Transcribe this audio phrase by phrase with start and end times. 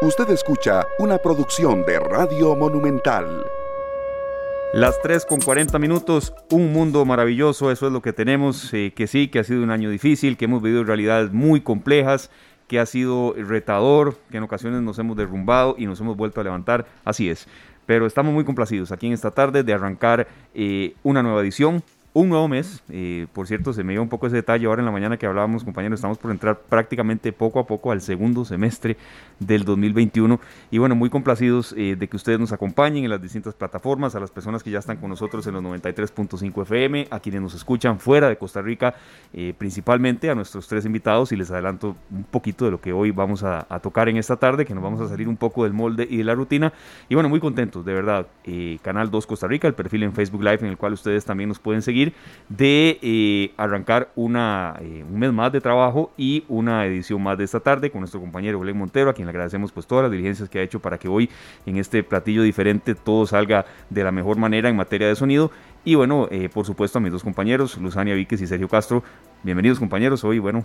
[0.00, 3.44] Usted escucha una producción de Radio Monumental.
[4.72, 9.08] Las 3 con 40 minutos, un mundo maravilloso, eso es lo que tenemos, eh, que
[9.08, 12.30] sí, que ha sido un año difícil, que hemos vivido realidades muy complejas,
[12.68, 16.44] que ha sido retador, que en ocasiones nos hemos derrumbado y nos hemos vuelto a
[16.44, 17.48] levantar, así es.
[17.84, 21.82] Pero estamos muy complacidos aquí en esta tarde de arrancar eh, una nueva edición
[22.18, 22.82] un nuevo mes.
[22.90, 25.24] Eh, por cierto, se me dio un poco ese detalle ahora en la mañana que
[25.24, 25.98] hablábamos, compañeros.
[25.98, 28.96] Estamos por entrar prácticamente poco a poco al segundo semestre
[29.38, 30.40] del 2021.
[30.72, 34.20] Y bueno, muy complacidos eh, de que ustedes nos acompañen en las distintas plataformas, a
[34.20, 38.00] las personas que ya están con nosotros en los 93.5 FM, a quienes nos escuchan
[38.00, 38.96] fuera de Costa Rica,
[39.32, 41.30] eh, principalmente a nuestros tres invitados.
[41.30, 44.66] Y les adelanto un poquito de lo que hoy vamos a, tocar en esta tarde,
[44.66, 46.72] que nos vamos a salir un poco del molde y de la rutina.
[47.08, 48.26] Y bueno, muy contentos, de verdad.
[48.82, 51.60] Canal 2 Costa Rica, el perfil en Facebook Live en el cual ustedes también nos
[51.60, 52.07] pueden seguir
[52.48, 57.44] de eh, arrancar una, eh, un mes más de trabajo y una edición más de
[57.44, 60.48] esta tarde con nuestro compañero Belén Montero, a quien le agradecemos pues todas las diligencias
[60.48, 61.28] que ha hecho para que hoy
[61.66, 65.50] en este platillo diferente todo salga de la mejor manera en materia de sonido.
[65.84, 69.02] Y bueno, eh, por supuesto a mis dos compañeros, Luzania Víquez y Sergio Castro.
[69.42, 70.64] Bienvenidos compañeros, hoy bueno,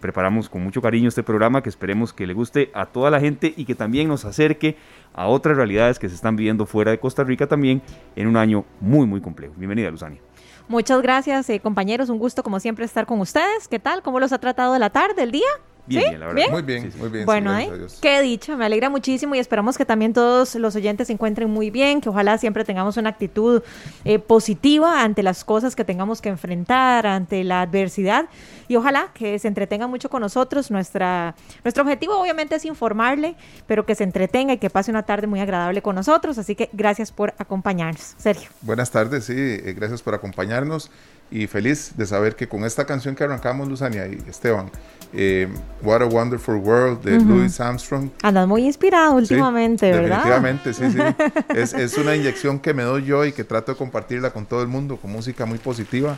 [0.00, 3.52] preparamos con mucho cariño este programa que esperemos que le guste a toda la gente
[3.54, 4.76] y que también nos acerque
[5.12, 7.82] a otras realidades que se están viviendo fuera de Costa Rica también
[8.16, 9.52] en un año muy muy complejo.
[9.58, 10.20] Bienvenida Luzania.
[10.68, 12.08] Muchas gracias, eh, compañeros.
[12.08, 13.68] Un gusto, como siempre, estar con ustedes.
[13.68, 14.02] ¿Qué tal?
[14.02, 15.48] ¿Cómo los ha tratado la tarde, el día?
[15.86, 16.42] Bien, la verdad.
[16.50, 17.26] Muy bien, muy bien.
[17.26, 17.70] Bueno, ¿eh?
[18.00, 21.70] qué dicho, me alegra muchísimo y esperamos que también todos los oyentes se encuentren muy
[21.70, 23.62] bien, que ojalá siempre tengamos una actitud
[24.04, 28.26] eh, positiva ante las cosas que tengamos que enfrentar, ante la adversidad
[28.68, 30.70] y ojalá que se entretenga mucho con nosotros.
[30.70, 35.26] Nuestra, nuestro objetivo obviamente es informarle, pero que se entretenga y que pase una tarde
[35.26, 38.14] muy agradable con nosotros, así que gracias por acompañarnos.
[38.16, 38.50] Sergio.
[38.62, 40.90] Buenas tardes, sí, eh, gracias por acompañarnos
[41.34, 44.70] y feliz de saber que con esta canción que arrancamos, Luzania y Esteban,
[45.12, 45.48] eh,
[45.82, 48.08] What a Wonderful World de Louis Armstrong.
[48.22, 50.24] Andas muy inspirado últimamente, ¿verdad?
[50.24, 51.76] Definitivamente, sí, sí.
[51.82, 54.68] es, una inyección que me doy yo y que trato de compartirla con todo el
[54.68, 56.16] mundo, con música muy positiva.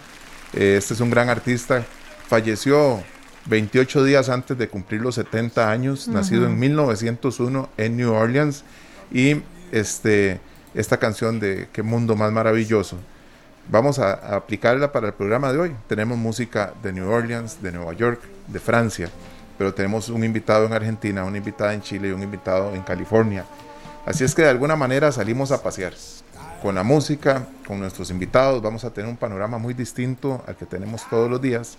[0.53, 1.82] Eh, este es un gran artista.
[2.28, 3.03] Falleció
[3.47, 8.65] 28 días antes de cumplir los 70 años, nacido en 1901 en New Orleans.
[9.10, 9.41] Y
[9.72, 10.41] este,
[10.75, 12.99] esta canción de Qué mundo más maravilloso
[13.69, 15.77] vamos a, aplicarla para el programa de hoy.
[15.88, 19.10] Tenemos música de New Orleans, de Nueva York, de Francia,
[19.59, 23.44] pero tenemos un invitado en Argentina, una invitada en Chile y un invitado en California.
[24.05, 25.93] Así es que de alguna manera salimos a pasear.
[26.62, 30.65] Con la música, con nuestros invitados, vamos a tener un panorama muy distinto al que
[30.65, 31.76] tenemos todos los días.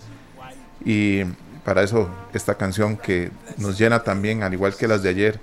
[0.86, 1.24] Y
[1.66, 5.40] para eso esta canción que nos llena también, al igual que las de ayer,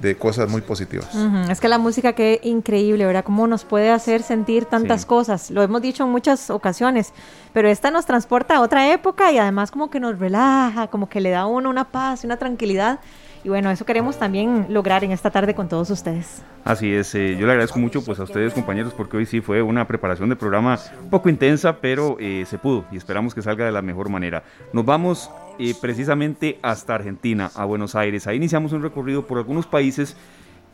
[0.00, 1.08] de cosas muy positivas.
[1.50, 3.24] Es que la música que increíble, ¿verdad?
[3.24, 5.50] Cómo nos puede hacer sentir tantas cosas.
[5.50, 7.12] Lo hemos dicho en muchas ocasiones,
[7.52, 11.20] pero esta nos transporta a otra época y además como que nos relaja, como que
[11.20, 13.00] le da a uno una paz, una tranquilidad.
[13.44, 16.42] Y bueno, eso queremos también lograr en esta tarde con todos ustedes.
[16.64, 19.62] Así es, eh, yo le agradezco mucho pues a ustedes compañeros porque hoy sí fue
[19.62, 23.64] una preparación de programa un poco intensa, pero eh, se pudo y esperamos que salga
[23.64, 24.42] de la mejor manera.
[24.72, 28.26] Nos vamos eh, precisamente hasta Argentina, a Buenos Aires.
[28.26, 30.16] Ahí iniciamos un recorrido por algunos países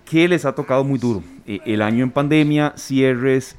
[0.05, 1.23] que les ha tocado muy duro.
[1.47, 3.57] el año en pandemia, cierres,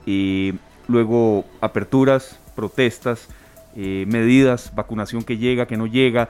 [0.87, 3.27] luego aperturas, protestas.
[3.75, 6.29] medidas, vacunación que llega, que no llega,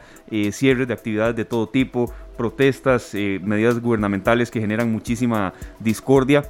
[0.52, 6.44] cierres de actividades de todo tipo, protestas, eh, medidas gubernamentales que generan muchísima discordia.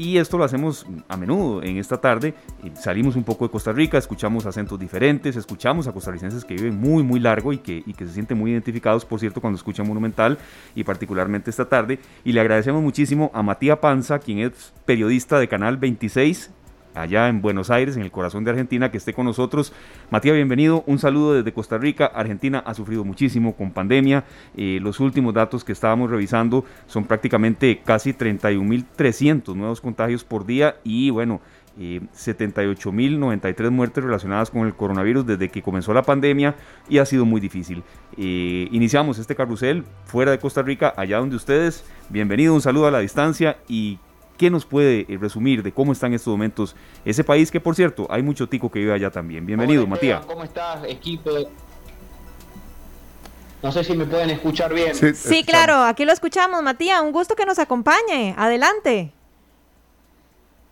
[0.00, 2.32] Y esto lo hacemos a menudo en esta tarde.
[2.72, 7.02] Salimos un poco de Costa Rica, escuchamos acentos diferentes, escuchamos a costarricenses que viven muy,
[7.02, 10.38] muy largo y que, y que se sienten muy identificados, por cierto, cuando escuchan Monumental
[10.74, 11.98] y particularmente esta tarde.
[12.24, 16.50] Y le agradecemos muchísimo a Matías Panza, quien es periodista de Canal 26
[16.94, 19.72] allá en Buenos Aires, en el corazón de Argentina, que esté con nosotros.
[20.10, 20.84] Matías, bienvenido.
[20.86, 22.06] Un saludo desde Costa Rica.
[22.06, 24.24] Argentina ha sufrido muchísimo con pandemia.
[24.56, 30.76] Eh, los últimos datos que estábamos revisando son prácticamente casi 31.300 nuevos contagios por día
[30.84, 31.40] y bueno,
[31.78, 36.56] eh, 78.093 muertes relacionadas con el coronavirus desde que comenzó la pandemia
[36.88, 37.82] y ha sido muy difícil.
[38.16, 41.84] Eh, iniciamos este carrusel fuera de Costa Rica, allá donde ustedes.
[42.08, 43.98] Bienvenido, un saludo a la distancia y
[44.40, 47.74] ¿Qué nos puede eh, resumir de cómo está en estos momentos ese país que, por
[47.74, 49.44] cierto, hay mucho tico que vive allá también?
[49.44, 50.24] Bienvenido, Matías.
[50.24, 51.30] ¿Cómo estás, equipo?
[53.62, 54.94] No sé si me pueden escuchar bien.
[55.14, 57.02] Sí, claro, aquí lo escuchamos, Matías.
[57.02, 58.34] Un gusto que nos acompañe.
[58.38, 59.12] Adelante.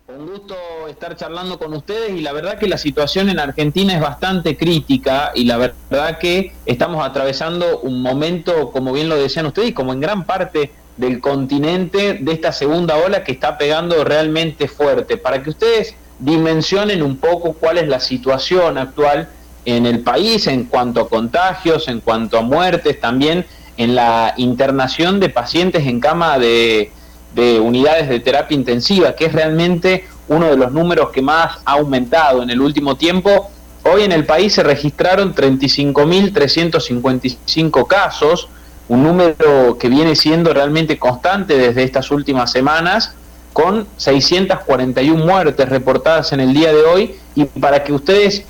[0.07, 0.55] Un gusto
[0.87, 5.31] estar charlando con ustedes y la verdad que la situación en Argentina es bastante crítica
[5.35, 9.93] y la verdad que estamos atravesando un momento, como bien lo decían ustedes, y como
[9.93, 15.41] en gran parte del continente de esta segunda ola que está pegando realmente fuerte, para
[15.41, 19.29] que ustedes dimensionen un poco cuál es la situación actual
[19.63, 23.45] en el país en cuanto a contagios, en cuanto a muertes también.
[23.77, 26.91] en la internación de pacientes en cama de,
[27.33, 31.75] de unidades de terapia intensiva, que es realmente uno de los números que más ha
[31.79, 33.49] aumentado en el último tiempo.
[33.83, 38.49] Hoy en el país se registraron 35.355 casos,
[38.89, 43.13] un número que viene siendo realmente constante desde estas últimas semanas,
[43.53, 47.15] con 641 muertes reportadas en el día de hoy.
[47.35, 48.43] Y para que ustedes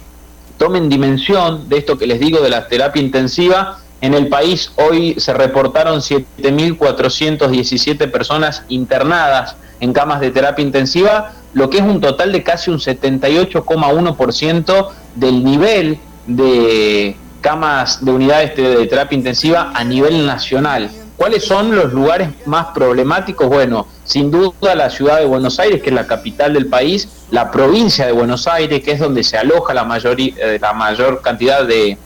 [0.57, 5.15] tomen dimensión de esto que les digo de la terapia intensiva, en el país hoy
[5.19, 12.31] se reportaron 7.417 personas internadas en camas de terapia intensiva, lo que es un total
[12.31, 20.25] de casi un 78,1% del nivel de camas de unidades de terapia intensiva a nivel
[20.25, 20.89] nacional.
[21.17, 23.47] ¿Cuáles son los lugares más problemáticos?
[23.47, 27.51] Bueno, sin duda la ciudad de Buenos Aires, que es la capital del país, la
[27.51, 29.85] provincia de Buenos Aires, que es donde se aloja la,
[30.17, 31.97] eh, la mayor cantidad de,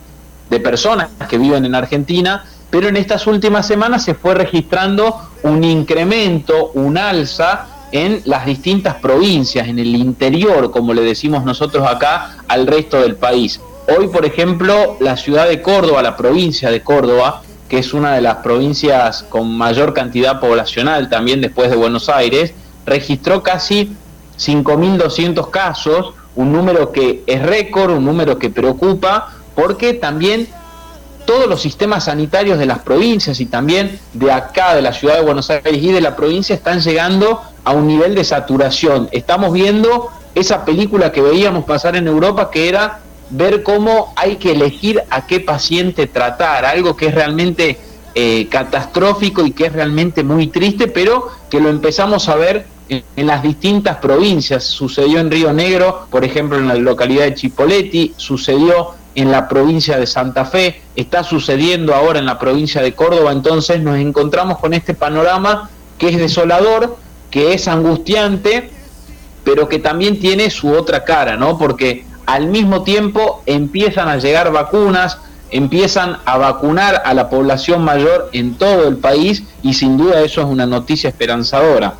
[0.50, 5.64] de personas que viven en Argentina, pero en estas últimas semanas se fue registrando un
[5.64, 12.38] incremento, un alza en las distintas provincias, en el interior, como le decimos nosotros acá,
[12.48, 13.62] al resto del país.
[13.86, 18.22] Hoy, por ejemplo, la ciudad de Córdoba, la provincia de Córdoba, que es una de
[18.22, 22.54] las provincias con mayor cantidad poblacional también después de Buenos Aires,
[22.86, 23.92] registró casi
[24.38, 30.48] 5.200 casos, un número que es récord, un número que preocupa, porque también
[31.26, 35.22] todos los sistemas sanitarios de las provincias y también de acá, de la ciudad de
[35.22, 39.10] Buenos Aires y de la provincia, están llegando a un nivel de saturación.
[39.12, 43.00] Estamos viendo esa película que veíamos pasar en Europa, que era
[43.34, 47.78] ver cómo hay que elegir a qué paciente tratar, algo que es realmente
[48.16, 53.04] eh, catastrófico y que es realmente muy triste, pero que lo empezamos a ver en,
[53.16, 54.64] en, las distintas provincias.
[54.64, 59.98] Sucedió en Río Negro, por ejemplo, en la localidad de Chipoleti, sucedió en la provincia
[59.98, 64.74] de Santa Fe, está sucediendo ahora en la provincia de Córdoba, entonces nos encontramos con
[64.74, 66.98] este panorama que es desolador,
[67.30, 68.70] que es angustiante,
[69.44, 71.58] pero que también tiene su otra cara, ¿no?
[71.58, 75.18] Porque al mismo tiempo empiezan a llegar vacunas,
[75.52, 80.42] empiezan a vacunar a la población mayor en todo el país y sin duda eso
[80.42, 81.96] es una noticia esperanzadora.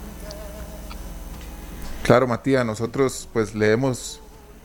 [2.04, 4.20] Claro, Matías, nosotros pues leemos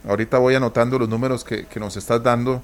[0.07, 2.63] Ahorita voy anotando los números que, nos estás dando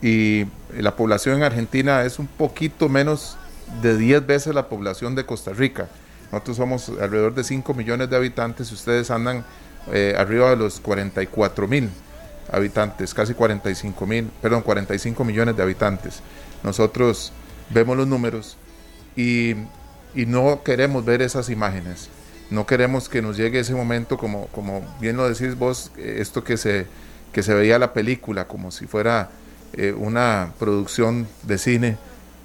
[0.00, 0.46] y
[0.76, 3.36] la población en Argentina es un poquito menos
[3.82, 5.88] de 10 veces la población de Costa Rica.
[6.30, 9.44] Nosotros somos alrededor de 5 millones de habitantes y ustedes andan
[9.92, 11.90] eh, arriba de los 44 mil
[12.50, 16.20] habitantes, casi 45 mil, perdón, 45 millones de habitantes.
[16.62, 17.32] Nosotros
[17.70, 18.56] vemos los números
[19.16, 19.54] y,
[20.14, 22.10] y no queremos ver esas imágenes
[22.50, 26.56] no queremos que nos llegue ese momento, como, como bien lo decís vos, esto que
[26.56, 26.86] se,
[27.32, 29.30] que se veía la película, como si fuera
[29.74, 31.98] eh, una producción de cine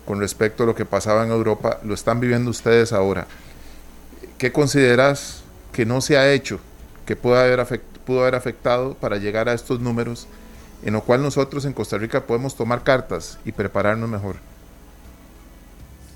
[0.05, 3.27] con respecto a lo que pasaba en Europa, lo están viviendo ustedes ahora.
[4.37, 6.59] ¿Qué consideras que no se ha hecho,
[7.05, 10.27] que pudo haber, pudo haber afectado para llegar a estos números,
[10.83, 14.35] en lo cual nosotros en Costa Rica podemos tomar cartas y prepararnos mejor?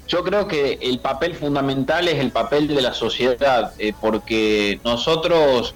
[0.08, 5.74] Yo creo que el papel fundamental es el papel de la sociedad, eh, porque nosotros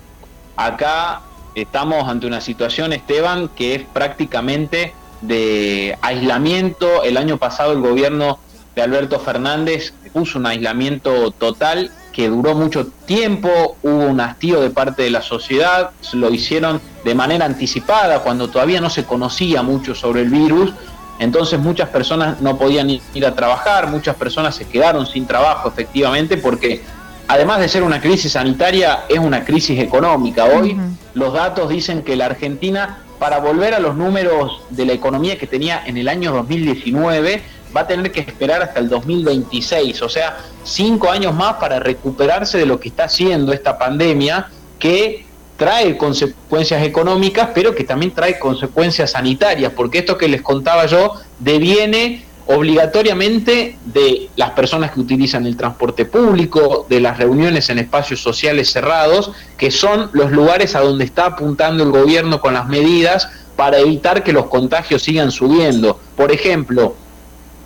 [0.55, 1.21] acá
[1.53, 7.03] estamos ante una situación, Esteban, que es prácticamente de aislamiento.
[7.03, 8.39] El año pasado el gobierno
[8.73, 14.69] de Alberto Fernández puso un aislamiento total que duró mucho tiempo, hubo un hastío de
[14.69, 19.95] parte de la sociedad, lo hicieron de manera anticipada, cuando todavía no se conocía mucho
[19.95, 20.73] sobre el virus,
[21.19, 26.37] entonces muchas personas no podían ir a trabajar, muchas personas se quedaron sin trabajo efectivamente
[26.37, 26.81] porque
[27.27, 30.45] además de ser una crisis sanitaria es una crisis económica.
[30.45, 30.75] Hoy
[31.13, 35.45] los datos dicen que la Argentina para volver a los números de la economía que
[35.45, 37.43] tenía en el año 2019
[37.75, 42.57] va a tener que esperar hasta el 2026, o sea, cinco años más para recuperarse
[42.57, 44.49] de lo que está haciendo esta pandemia
[44.79, 45.25] que
[45.57, 51.13] trae consecuencias económicas, pero que también trae consecuencias sanitarias, porque esto que les contaba yo
[51.39, 58.21] deviene obligatoriamente de las personas que utilizan el transporte público, de las reuniones en espacios
[58.21, 63.29] sociales cerrados, que son los lugares a donde está apuntando el gobierno con las medidas
[63.55, 65.99] para evitar que los contagios sigan subiendo.
[66.15, 66.95] Por ejemplo,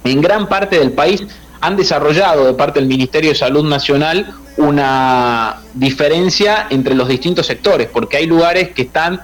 [0.06, 1.24] en gran parte del país
[1.62, 7.90] han desarrollado de parte del Ministerio de Salud Nacional una diferencia entre los distintos sectores,
[7.92, 9.20] porque hay lugares que están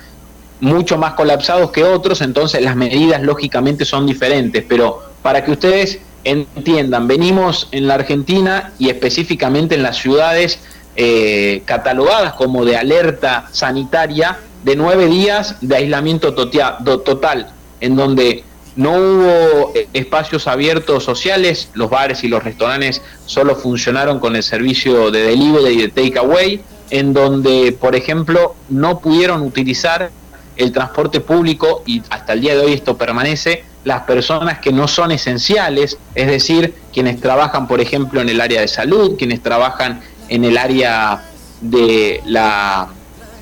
[0.60, 6.00] mucho más colapsados que otros, entonces las medidas lógicamente son diferentes, pero para que ustedes
[6.24, 10.60] entiendan, venimos en la Argentina y específicamente en las ciudades
[10.96, 18.44] eh, catalogadas como de alerta sanitaria de nueve días de aislamiento total, en donde
[18.76, 24.44] no hubo eh, espacios abiertos sociales, los bares y los restaurantes solo funcionaron con el
[24.44, 30.12] servicio de delivery y de takeaway, en donde, por ejemplo, no pudieron utilizar
[30.58, 34.88] el transporte público y hasta el día de hoy esto permanece, las personas que no
[34.88, 40.02] son esenciales, es decir, quienes trabajan, por ejemplo, en el área de salud, quienes trabajan
[40.30, 41.24] en el área
[41.62, 42.90] de la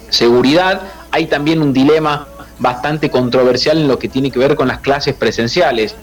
[0.10, 0.82] seguridad,
[1.12, 2.28] hay también un dilema
[2.60, 5.96] bastante controversial en lo que tiene que ver con las clases presenciales.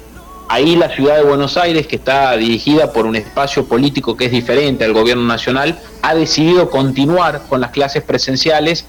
[0.48, 4.30] Ahí la ciudad de Buenos Aires, que está dirigida por un espacio político que es
[4.30, 8.86] diferente al gobierno nacional, ha decidido continuar con las clases presenciales,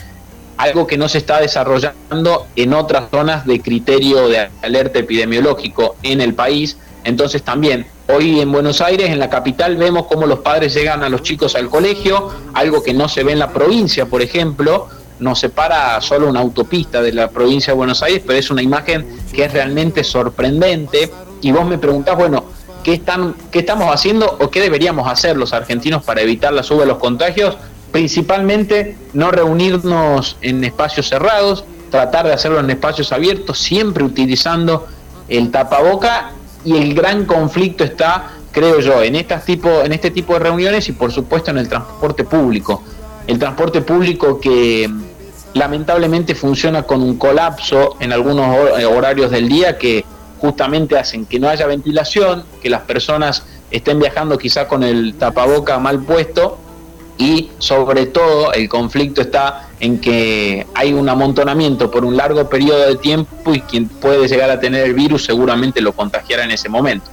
[0.58, 6.22] algo que no se está desarrollando en otras zonas de criterio de alerta epidemiológico en
[6.22, 6.78] el país.
[7.04, 11.10] Entonces también hoy en Buenos Aires, en la capital, vemos cómo los padres llegan a
[11.10, 15.40] los chicos al colegio, algo que no se ve en la provincia, por ejemplo, nos
[15.40, 19.46] separa solo una autopista de la provincia de Buenos Aires, pero es una imagen que
[19.46, 21.12] es realmente sorprendente.
[21.42, 22.46] Y vos me preguntás, bueno,
[22.84, 26.82] ¿qué, están, ¿qué estamos haciendo o qué deberíamos hacer los argentinos para evitar la suba
[26.82, 27.58] de los contagios?
[27.92, 34.88] Principalmente no reunirnos en espacios cerrados, tratar de hacerlo en espacios abiertos, siempre utilizando
[35.28, 36.32] el tapaboca
[36.64, 40.88] y el gran conflicto está, creo yo, en, estas tipo, en este tipo de reuniones
[40.90, 42.84] y por supuesto en el transporte público.
[43.26, 44.90] El transporte público que
[45.58, 50.06] lamentablemente funciona con un colapso en algunos eh, horarios del día que
[50.40, 55.80] justamente hacen que no haya ventilación, que las personas estén viajando quizá con el tapaboca
[55.80, 56.58] mal puesto
[57.18, 62.88] y sobre todo el conflicto está en que hay un amontonamiento por un largo periodo
[62.88, 66.70] de tiempo y quien puede llegar a tener el virus seguramente lo contagiará en ese
[66.70, 67.10] momento.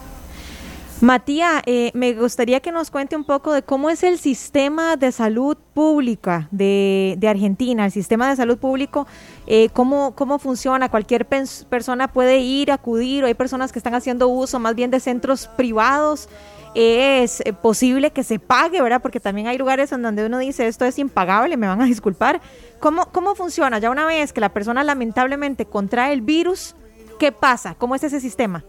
[1.04, 5.12] Matías, eh, me gustaría que nos cuente un poco de cómo es el sistema de
[5.12, 9.06] salud pública de, Argentina, el sistema de salud público,
[9.46, 14.28] eh, cómo, cómo funciona, cualquier persona puede ir, acudir, o hay personas que están haciendo
[14.28, 16.30] uso más bien de centros privados,
[16.74, 19.02] es eh, posible que se pague, ¿verdad?
[19.02, 22.40] Porque también hay lugares en donde uno dice esto es impagable, me van a disculpar.
[22.80, 23.78] ¿Cómo, cómo funciona?
[23.78, 26.74] Ya una vez que la persona lamentablemente contrae el virus,
[27.18, 27.74] ¿qué pasa?
[27.74, 28.64] ¿Cómo es ese sistema?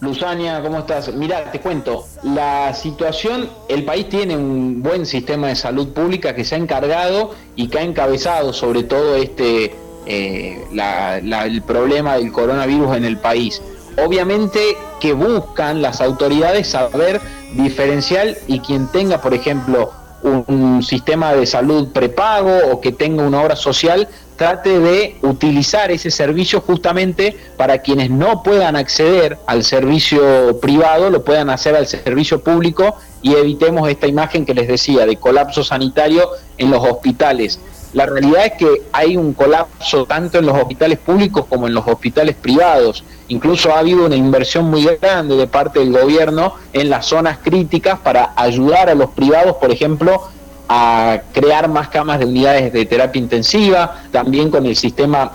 [0.00, 1.12] Luzania, ¿cómo estás?
[1.12, 6.44] Mira, te cuento, la situación, el país tiene un buen sistema de salud pública que
[6.44, 9.74] se ha encargado y que ha encabezado sobre todo este
[10.06, 13.60] eh, el problema del coronavirus en el país.
[14.04, 14.60] Obviamente
[15.00, 17.20] que buscan las autoridades saber
[17.54, 23.40] diferencial y quien tenga, por ejemplo, un sistema de salud prepago o que tenga una
[23.40, 24.08] obra social
[24.38, 31.24] trate de utilizar ese servicio justamente para quienes no puedan acceder al servicio privado, lo
[31.24, 36.30] puedan hacer al servicio público y evitemos esta imagen que les decía de colapso sanitario
[36.56, 37.58] en los hospitales.
[37.94, 41.86] La realidad es que hay un colapso tanto en los hospitales públicos como en los
[41.86, 43.02] hospitales privados.
[43.28, 47.98] Incluso ha habido una inversión muy grande de parte del gobierno en las zonas críticas
[48.00, 50.22] para ayudar a los privados, por ejemplo,
[50.68, 55.32] a crear más camas de unidades de terapia intensiva, también con el sistema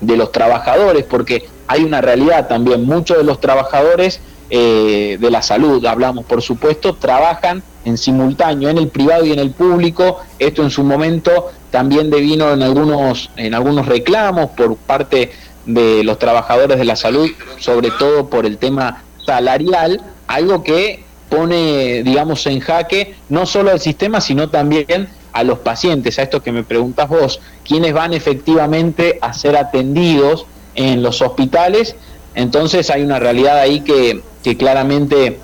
[0.00, 5.42] de los trabajadores, porque hay una realidad también, muchos de los trabajadores eh, de la
[5.42, 10.62] salud, hablamos por supuesto, trabajan en simultáneo en el privado y en el público, esto
[10.62, 15.32] en su momento también devino en algunos, en algunos reclamos por parte
[15.66, 22.02] de los trabajadores de la salud, sobre todo por el tema salarial, algo que pone,
[22.02, 26.52] digamos, en jaque no solo al sistema, sino también a los pacientes, a esto que
[26.52, 31.96] me preguntas vos, quiénes van efectivamente a ser atendidos en los hospitales.
[32.34, 35.38] Entonces hay una realidad ahí que, que claramente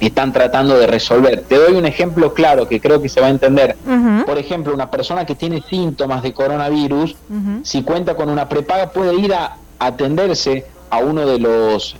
[0.00, 1.42] están tratando de resolver.
[1.42, 3.76] Te doy un ejemplo claro que creo que se va a entender.
[4.26, 7.16] Por ejemplo, una persona que tiene síntomas de coronavirus,
[7.62, 11.96] si cuenta con una prepaga, puede ir a atenderse a uno de los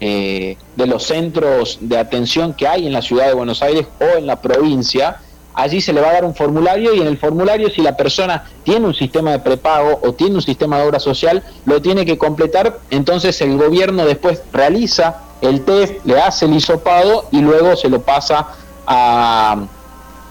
[0.00, 4.18] eh, de los centros de atención que hay en la ciudad de Buenos Aires o
[4.18, 5.20] en la provincia,
[5.54, 8.44] allí se le va a dar un formulario y en el formulario si la persona
[8.64, 12.18] tiene un sistema de prepago o tiene un sistema de obra social, lo tiene que
[12.18, 17.88] completar, entonces el gobierno después realiza el test, le hace el hisopado y luego se
[17.88, 18.48] lo pasa
[18.86, 19.66] a,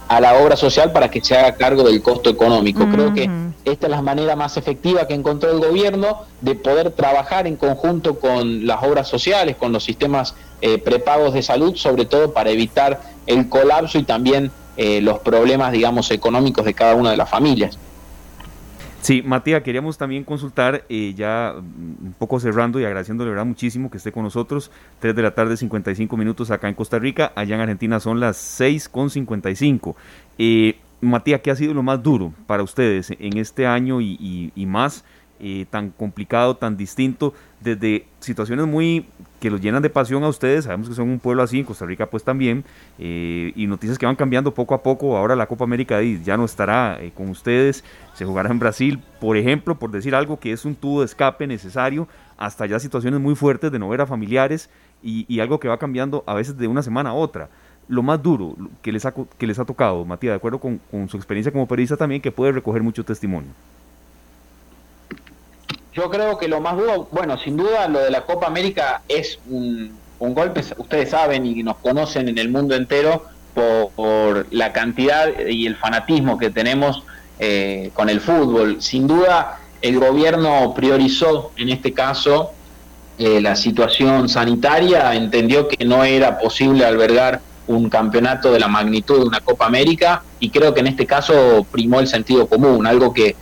[0.07, 2.85] a la obra social para que se haga cargo del costo económico.
[2.91, 3.29] Creo que
[3.65, 8.19] esta es la manera más efectiva que encontró el gobierno de poder trabajar en conjunto
[8.19, 13.01] con las obras sociales, con los sistemas eh, prepagos de salud, sobre todo para evitar
[13.25, 17.77] el colapso y también eh, los problemas, digamos, económicos de cada una de las familias.
[19.03, 23.97] Sí, Matías, queríamos también consultar, eh, ya un poco cerrando y agradeciéndole verdad muchísimo que
[23.97, 27.61] esté con nosotros, 3 de la tarde, 55 minutos acá en Costa Rica, allá en
[27.61, 29.97] Argentina son las 6 con 55.
[30.37, 35.03] Eh, Matías, ¿qué ha sido lo más duro para ustedes en este año y, más
[35.41, 39.05] eh, tan complicado, tan distinto, desde situaciones muy
[39.43, 41.85] que los llenan de pasión a ustedes, sabemos que son un pueblo así, en Costa
[41.85, 42.63] Rica pues también,
[42.97, 46.45] eh, y noticias que van cambiando poco a poco, ahora la Copa América ya no
[46.45, 47.83] estará eh, con ustedes,
[48.13, 51.45] se jugará en Brasil, por ejemplo, por decir algo que es un tubo de escape
[51.45, 52.07] necesario,
[52.37, 54.69] hasta ya situaciones muy fuertes de no ver a familiares
[55.03, 57.49] y, algo que va cambiando a veces de una semana a otra
[57.89, 61.09] lo más duro que les ha, que les ha tocado, Matías, de acuerdo con, con,
[61.09, 63.49] su experiencia como periodista también, que puede recoger mucho testimonio.
[65.95, 69.39] Yo creo que lo más duro, bueno, sin duda lo de la Copa América es
[69.49, 75.67] un, golpe, ustedes saben y nos conocen en el mundo entero por, la cantidad y
[75.67, 77.03] el fanatismo que tenemos
[77.39, 78.81] eh, con el fútbol.
[78.81, 82.53] Sin duda el gobierno priorizó en este caso
[83.19, 89.19] eh, la situación sanitaria, entendió que no era posible albergar un campeonato de la magnitud
[89.19, 93.13] de una Copa América y creo que en este caso primó el sentido común, algo
[93.13, 93.35] que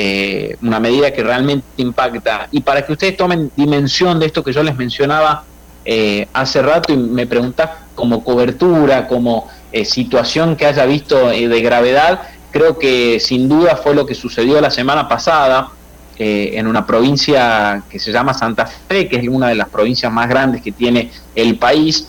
[0.00, 2.46] eh, una medida que realmente impacta.
[2.52, 5.42] Y para que ustedes tomen dimensión de esto que yo les mencionaba
[5.84, 11.60] eh, hace rato y me preguntás como cobertura, como eh, situación que haya visto de
[11.60, 15.70] gravedad, creo que sin duda fue lo que sucedió la semana pasada
[16.16, 20.28] en una provincia que se llama Santa Fe, que es una de las provincias más
[20.28, 22.08] grandes que tiene el país.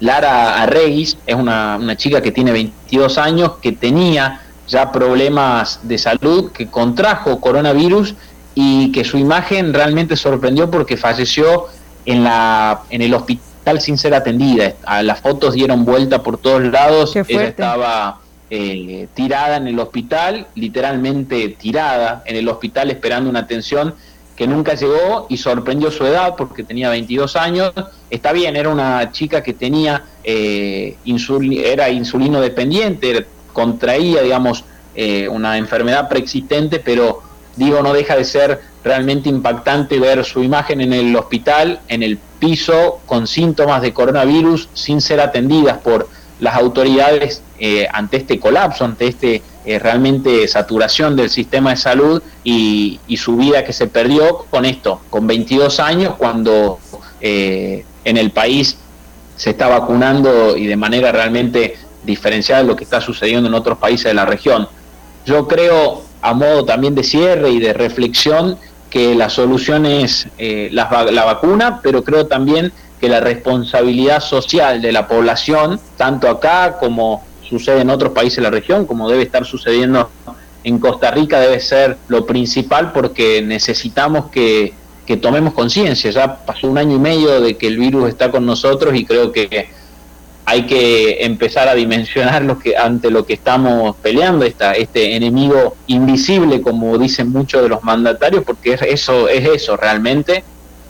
[0.00, 4.40] Lara Arreguis es una, una chica que tiene 22 años, que tenía
[4.72, 8.14] ya problemas de salud, que contrajo coronavirus
[8.54, 11.66] y que su imagen realmente sorprendió porque falleció
[12.06, 14.74] en, la, en el hospital sin ser atendida.
[15.02, 17.14] las fotos dieron vuelta por todos lados.
[17.14, 23.94] Ella estaba eh, tirada en el hospital, literalmente tirada en el hospital esperando una atención
[24.34, 27.72] que nunca llegó y sorprendió su edad porque tenía 22 años.
[28.10, 30.96] Está bien, era una chica que tenía eh,
[31.64, 37.22] era insulino dependiente, contraía, digamos, eh, una enfermedad preexistente, pero
[37.56, 42.18] digo, no deja de ser realmente impactante ver su imagen en el hospital, en el
[42.38, 46.08] piso, con síntomas de coronavirus, sin ser atendidas por
[46.40, 52.22] las autoridades eh, ante este colapso, ante este eh, realmente saturación del sistema de salud
[52.42, 56.80] y, y, su vida que se perdió con esto, con 22 años, cuando
[57.24, 58.76] en el país
[59.36, 63.78] se está vacunando y de manera realmente diferenciada de lo que está sucediendo en otros
[63.78, 64.68] países de la región.
[65.24, 68.58] Yo creo, a modo también de cierre y de reflexión,
[68.90, 70.84] que la solución es eh, la,
[71.24, 77.80] vacuna, pero creo también que la responsabilidad social de la población, tanto acá como sucede
[77.80, 80.10] en otros países de la región, como debe estar sucediendo
[80.62, 84.74] en Costa Rica, debe ser lo principal porque necesitamos que,
[85.06, 86.10] que tomemos conciencia.
[86.10, 89.32] Ya pasó un año y medio de que el virus está con nosotros y creo
[89.32, 89.70] que
[90.44, 95.76] hay que empezar a dimensionar lo que ante lo que estamos peleando esta, este enemigo
[95.86, 100.42] invisible como dicen muchos de los mandatarios porque es eso es eso realmente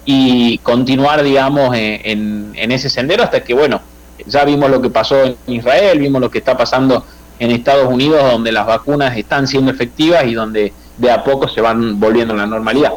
[0.04, 3.82] y continuar digamos en, en, ese sendero hasta que bueno
[4.26, 7.04] ya vimos lo que pasó en Israel vimos lo que está pasando
[7.38, 11.60] en Estados Unidos donde las vacunas están siendo efectivas y donde de a poco se
[11.60, 12.92] van volviendo a la normalidad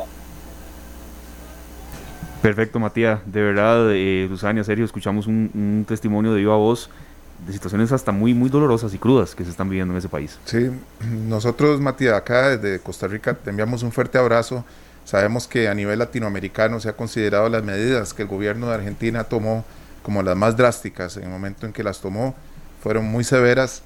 [2.46, 3.22] Perfecto, Matías.
[3.26, 6.92] De verdad, eh, Susania, serio, escuchamos un, testimonio de viva voz
[7.48, 10.38] de situaciones hasta muy, muy dolorosas y crudas que se están viviendo en ese país.
[10.46, 10.70] Sí,
[11.28, 14.64] nosotros, Matías, acá desde Costa Rica te enviamos un fuerte abrazo.
[15.06, 19.24] Sabemos que a nivel latinoamericano se ha considerado las medidas que el gobierno de Argentina
[19.24, 19.66] tomó
[20.04, 22.36] como las más drásticas en el momento en que las tomó,
[22.84, 23.82] fueron muy severas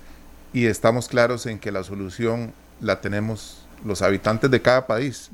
[0.52, 5.32] y estamos claros en que la solución la tenemos los habitantes de cada país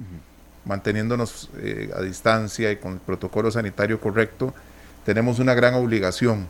[0.66, 4.54] manteniéndonos eh, a distancia y con el protocolo sanitario correcto,
[5.06, 6.48] tenemos una gran obligación,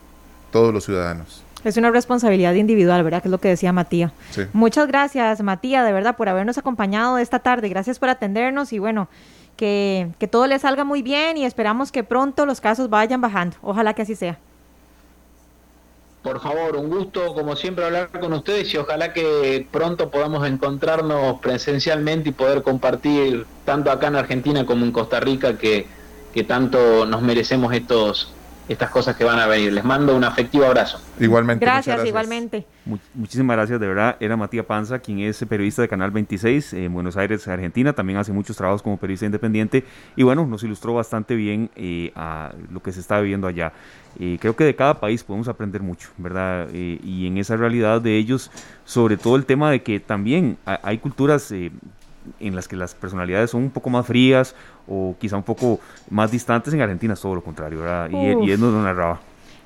[0.51, 1.43] todos los ciudadanos.
[1.63, 3.21] Es una responsabilidad individual, ¿verdad?
[3.21, 4.11] Que es lo que decía Matías.
[4.53, 7.69] Muchas gracias, Matías, de verdad, por habernos acompañado esta tarde.
[7.69, 9.09] Gracias por atendernos y bueno,
[9.57, 13.57] que, que todo le salga muy bien y esperamos que pronto los casos vayan bajando.
[13.63, 14.37] Ojalá que así sea.
[16.25, 21.39] Por favor, un gusto como siempre hablar con ustedes y ojalá que pronto podamos encontrarnos
[21.39, 25.85] presencialmente y poder compartir tanto acá en Argentina como en Costa Rica que,
[26.33, 28.33] que tanto nos merecemos estos
[28.67, 29.71] estas cosas que van a venir.
[29.73, 30.99] Les mando un afectivo abrazo.
[31.19, 31.63] Igualmente.
[31.63, 32.65] Gracias, igualmente.
[33.13, 34.17] muchísimas gracias, de verdad.
[34.19, 37.93] Era Matías Panza, quien es periodista de Canal 26 en Buenos Aires, Argentina.
[37.93, 39.83] También hace muchos trabajos como periodista independiente.
[40.15, 43.73] Y bueno, nos ilustró bastante bien eh, a lo que se está viviendo allá.
[44.19, 46.67] Eh, creo que de cada país podemos aprender mucho, ¿verdad?
[46.73, 48.49] Eh, y en esa realidad de ellos,
[48.85, 51.51] sobre todo el tema de que también hay culturas
[52.39, 54.55] en las que las personalidades son un poco más frías
[54.87, 58.09] o quizá un poco más distantes, en Argentina es todo lo contrario, ¿verdad?
[58.09, 59.19] Y, y él nos lo narraba.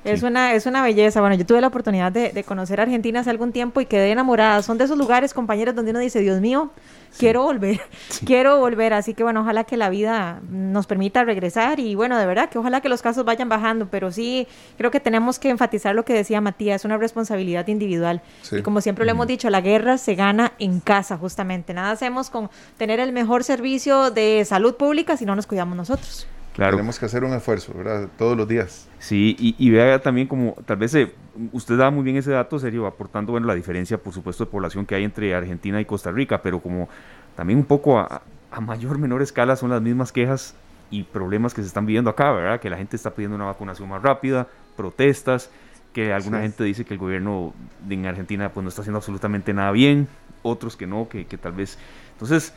[0.04, 1.20] Es, una, es una belleza.
[1.20, 4.62] Bueno, yo tuve la oportunidad de, de, conocer Argentina hace algún tiempo y quedé enamorada.
[4.62, 6.70] Son de esos lugares, compañeros, donde uno dice, Dios mío,
[7.18, 7.80] quiero volver,
[8.24, 8.92] quiero volver.
[8.94, 12.58] Así que bueno, ojalá que la vida nos permita regresar y bueno, de verdad que
[12.58, 14.46] ojalá que los casos vayan bajando, pero sí
[14.78, 18.22] creo que tenemos que enfatizar lo que decía Matías, es una responsabilidad individual.
[18.50, 21.74] Y como siempre lo hemos dicho, la guerra se gana en casa, justamente.
[21.74, 26.26] Nada hacemos con tener el mejor servicio de salud pública si no nos cuidamos nosotros.
[26.68, 28.08] Tenemos que hacer un esfuerzo, ¿verdad?
[28.18, 28.88] Todos los días.
[28.98, 31.12] Sí, y, vea también como, tal vez eh,
[31.52, 34.84] usted da muy bien ese dato, serio, aportando, bueno, la diferencia, por supuesto, de población
[34.84, 36.88] que hay entre Argentina y Costa Rica, pero como
[37.34, 40.54] también un poco a, a mayor, menor escala son las mismas quejas
[40.90, 42.60] y problemas que se están viviendo acá, ¿verdad?
[42.60, 45.50] Que la gente está pidiendo una vacunación más rápida, protestas,
[45.94, 47.54] que alguna gente dice que el gobierno
[47.88, 50.08] en Argentina pues no está haciendo absolutamente nada bien,
[50.42, 51.78] otros que no, que, que tal vez...
[52.12, 52.52] Entonces,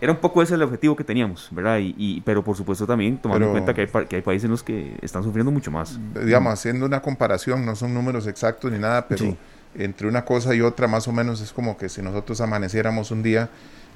[0.00, 1.78] era un poco ese el objetivo que teníamos, ¿verdad?
[1.80, 4.62] Y, pero por supuesto también tomando en cuenta que hay, que hay, países en los
[4.62, 5.98] que están sufriendo mucho más.
[6.24, 9.36] Digamos, haciendo una comparación, no son números exactos ni nada, pero
[9.76, 13.22] entre una cosa y otra más o menos es como que si nosotros amaneciéramos un
[13.22, 13.48] día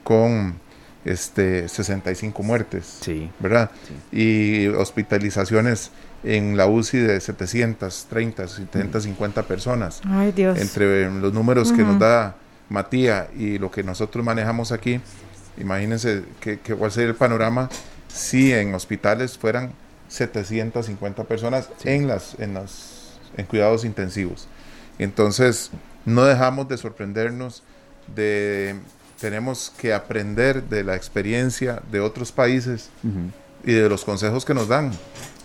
[0.05, 0.55] con
[1.05, 3.31] este 65 muertes, sí.
[3.41, 3.71] ¿verdad?
[4.13, 5.91] Y hospitalizaciones
[6.23, 10.01] en la UCI de 730, 750 personas.
[10.05, 10.59] Ay, Dios.
[10.59, 12.37] Entre los números que nos da
[12.69, 15.01] Matías y lo que nosotros manejamos aquí,
[15.59, 17.69] Imagínense que, cuál sería el panorama
[18.09, 19.73] si en hospitales fueran
[20.09, 24.49] 750 personas en las en las en cuidados intensivos.
[24.99, 25.71] Entonces,
[26.05, 27.63] no dejamos de sorprendernos
[28.15, 28.77] de
[29.21, 32.91] tenemos que aprender de la experiencia de otros países
[33.65, 34.93] y de los consejos que nos dan.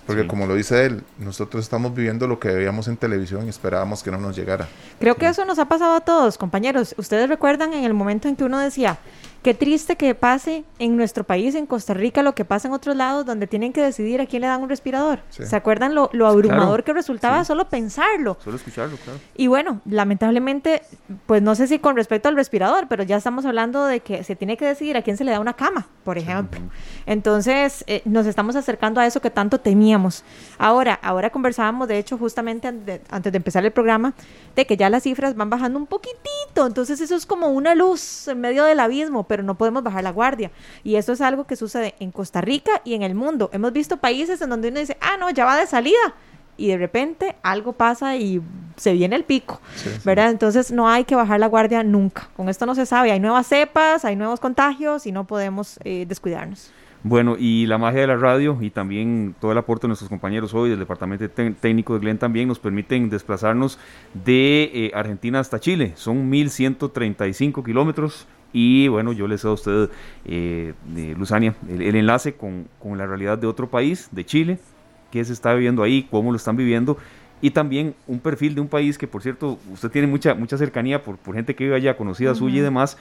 [0.05, 4.03] Porque como lo dice él, nosotros estamos viviendo lo que veíamos en televisión y esperábamos
[4.03, 4.67] que no nos llegara.
[4.99, 6.95] Creo que eso nos ha pasado a todos, compañeros.
[6.97, 8.97] Ustedes recuerdan en el momento en que uno decía,
[9.41, 12.95] Qué triste que pase en nuestro país, en Costa Rica, lo que pasa en otros
[12.95, 15.21] lados donde tienen que decidir a quién le dan un respirador.
[15.29, 18.37] ¿Se acuerdan lo, abrumador que resultaba solo pensarlo?
[18.43, 19.19] Solo escucharlo, claro.
[19.35, 20.83] Y bueno, lamentablemente,
[21.25, 24.35] pues no sé si con respecto al respirador, pero ya estamos hablando de que se
[24.35, 26.61] tiene que decidir a quién se le da una cama, por ejemplo.
[27.07, 30.23] Entonces, eh, nos estamos acercando a eso que tanto temíamos.
[30.59, 34.13] Ahora, ahora conversábamos, de hecho, justamente antes de empezar el programa,
[34.55, 36.67] de que ya las cifras van bajando un poquitito.
[36.67, 40.11] Entonces, eso es como una luz en medio del abismo pero no podemos bajar la
[40.11, 40.51] guardia.
[40.83, 43.49] Y eso es algo que sucede en Costa Rica y en el mundo.
[43.53, 46.15] Hemos visto países en donde uno dice, ah, no, ya va de salida.
[46.57, 48.41] Y de repente algo pasa y
[48.75, 49.61] se viene el pico,
[50.03, 50.31] ¿verdad?
[50.31, 52.27] Entonces no hay que bajar la guardia nunca.
[52.35, 53.13] Con esto no se sabe.
[53.13, 56.69] Hay nuevas cepas, hay nuevos contagios y no podemos eh, descuidarnos.
[57.03, 60.53] Bueno, y la magia de la radio y también todo el aporte de nuestros compañeros
[60.53, 63.79] hoy del Departamento Técnico de Glen también nos permiten desplazarnos
[64.13, 65.93] de eh, Argentina hasta Chile.
[65.95, 69.89] Son 1.135 kilómetros, y bueno, yo les doy a usted,
[70.25, 70.73] eh,
[71.17, 74.59] Luzania, el, enlace con, con, la realidad de otro país, de Chile,
[75.11, 76.97] qué se está viviendo ahí, cómo lo están viviendo,
[77.41, 81.01] y también un perfil de un país que, por cierto, usted tiene mucha, mucha cercanía
[81.01, 82.97] por, por gente que vive allá, conocida suya y demás,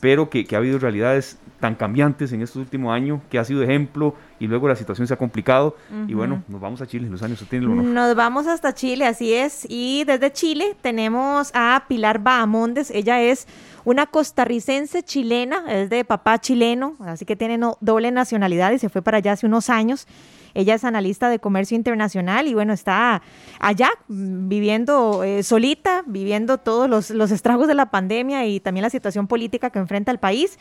[0.00, 3.62] pero que, que, ha habido realidades tan cambiantes en estos últimos años, que ha sido
[3.62, 5.76] ejemplo y luego la situación se ha complicado.
[6.08, 7.84] Y bueno, nos vamos a Chile, Luzania, usted tiene el honor.
[7.84, 9.64] Nos vamos hasta Chile, así es.
[9.68, 13.46] Y desde Chile tenemos a Pilar Bahamondes, ella es
[13.84, 19.02] una costarricense chilena, es de papá chileno, así que tiene doble nacionalidad y se fue
[19.02, 20.06] para allá hace unos años.
[20.54, 23.22] Ella es analista de comercio internacional y bueno, está
[23.58, 28.90] allá viviendo eh, solita, viviendo todos los, los estragos de la pandemia y también la
[28.90, 30.58] situación política que enfrenta el país.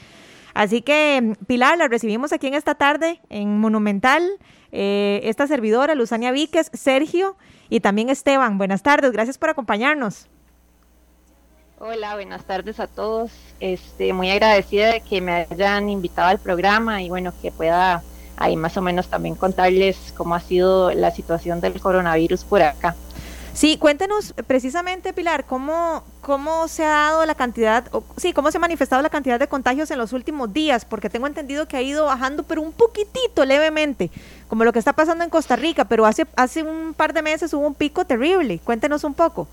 [0.53, 4.23] Así que, Pilar, la recibimos aquí en esta tarde en Monumental.
[4.71, 7.37] Eh, esta servidora, Luzania Víquez, Sergio
[7.69, 8.57] y también Esteban.
[8.57, 10.27] Buenas tardes, gracias por acompañarnos.
[11.79, 13.31] Hola, buenas tardes a todos.
[13.59, 18.03] Este, muy agradecida de que me hayan invitado al programa y bueno, que pueda
[18.37, 22.95] ahí más o menos también contarles cómo ha sido la situación del coronavirus por acá.
[23.53, 27.85] Sí, cuéntenos precisamente, Pilar, cómo, cómo se ha dado la cantidad,
[28.17, 31.27] sí, cómo se ha manifestado la cantidad de contagios en los últimos días, porque tengo
[31.27, 34.09] entendido que ha ido bajando, pero un poquitito, levemente,
[34.47, 37.53] como lo que está pasando en Costa Rica, pero hace, hace un par de meses
[37.53, 38.59] hubo un pico terrible.
[38.63, 39.47] Cuéntenos un poco.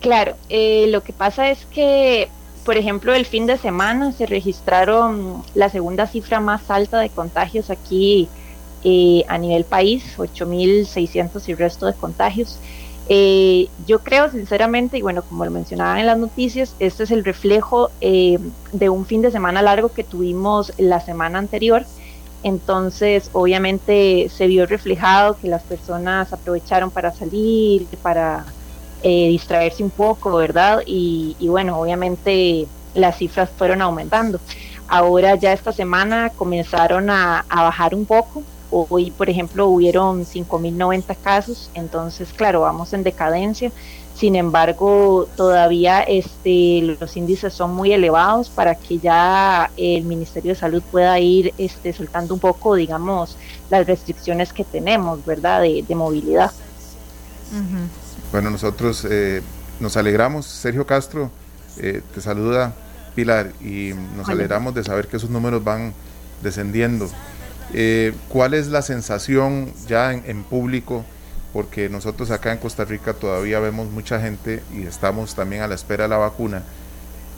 [0.00, 2.28] Claro, eh, lo que pasa es que,
[2.64, 7.70] por ejemplo, el fin de semana se registraron la segunda cifra más alta de contagios
[7.70, 8.28] aquí
[8.84, 12.58] eh, a nivel país, 8.600 y resto de contagios.
[13.08, 17.24] Eh, yo creo sinceramente, y bueno, como lo mencionaban en las noticias, este es el
[17.24, 21.86] reflejo de un fin de semana largo que tuvimos la semana anterior.
[22.42, 28.44] Entonces, obviamente se vio reflejado que las personas aprovecharon para salir, para
[29.06, 30.80] eh, distraerse un poco, ¿verdad?
[30.86, 34.40] Y, bueno, obviamente las cifras fueron aumentando.
[34.88, 41.70] Ahora ya esta semana comenzaron a, bajar un poco, Hoy, por ejemplo, hubieron 5.090 casos,
[41.74, 43.70] entonces, claro, vamos en decadencia.
[44.16, 50.58] Sin embargo, todavía este, los índices son muy elevados para que ya el Ministerio de
[50.58, 53.36] Salud pueda ir este, soltando un poco, digamos,
[53.70, 56.50] las restricciones que tenemos, ¿verdad?, de, movilidad.
[58.34, 59.42] Bueno, nosotros eh,
[59.78, 61.30] nos alegramos, Sergio Castro
[61.78, 62.74] eh, te saluda
[63.14, 65.94] Pilar y nos alegramos de saber que esos números van
[66.42, 67.08] descendiendo.
[67.72, 71.04] Eh, ¿Cuál es la sensación ya en público?
[71.52, 75.76] porque nosotros acá en Costa Rica todavía vemos mucha gente y estamos también a la
[75.76, 76.64] espera de la vacuna.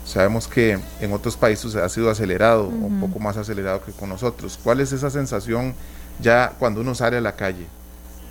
[0.03, 4.59] Sabemos que en otros países ha sido acelerado, un poco más acelerado que con nosotros.
[4.63, 5.75] ¿Cuál es esa sensación
[6.19, 7.67] ya cuando uno sale a la calle?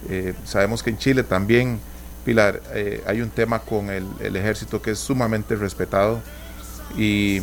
[0.09, 1.79] Eh, sabemos que en Chile también,
[2.27, 6.21] Pilar, eh, hay un tema con el, ejército que es sumamente respetado
[6.97, 7.41] y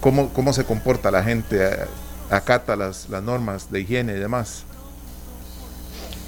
[0.00, 1.60] cómo, cómo se comporta la gente,
[2.30, 4.64] acata las, las normas de higiene y demás.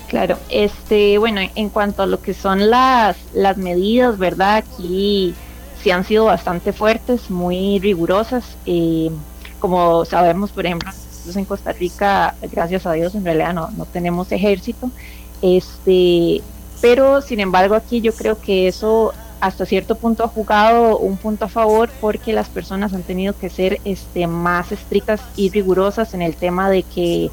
[0.08, 4.56] Claro, este, bueno, en cuanto a lo que son las, las medidas, ¿verdad?
[4.56, 5.34] Aquí
[5.82, 8.44] sí han sido bastante fuertes, muy rigurosas.
[8.66, 9.10] Eh,
[9.60, 10.92] como sabemos, por ejemplo,
[11.34, 14.90] en Costa Rica, gracias a Dios, en realidad no, no tenemos ejército.
[15.40, 16.42] Este,
[16.80, 21.44] pero sin embargo, aquí yo creo que eso hasta cierto punto ha jugado un punto
[21.44, 26.22] a favor porque las personas han tenido que ser este, más estrictas y rigurosas en
[26.22, 27.30] el tema de que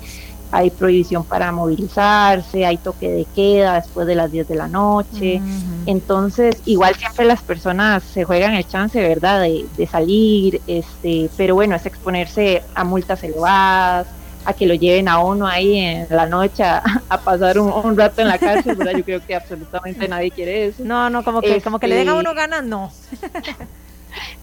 [0.51, 5.41] hay prohibición para movilizarse, hay toque de queda después de las 10 de la noche.
[5.88, 11.56] Entonces, igual siempre las personas se juegan el chance, ¿verdad?, de, de, salir, este, pero
[11.56, 14.06] bueno, es exponerse a multas elevadas,
[14.45, 16.84] a que lo lleven a uno ahí en la noche a,
[17.23, 18.93] pasar un, rato en la cárcel, ¿verdad?
[18.97, 20.84] Yo creo que absolutamente nadie quiere eso.
[20.84, 22.91] No, no, como que, como que le den a este, uno ganas, no.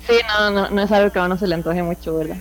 [0.09, 2.39] Sí, no, no, no es algo que a uno se le antoje mucho, ¿verdad?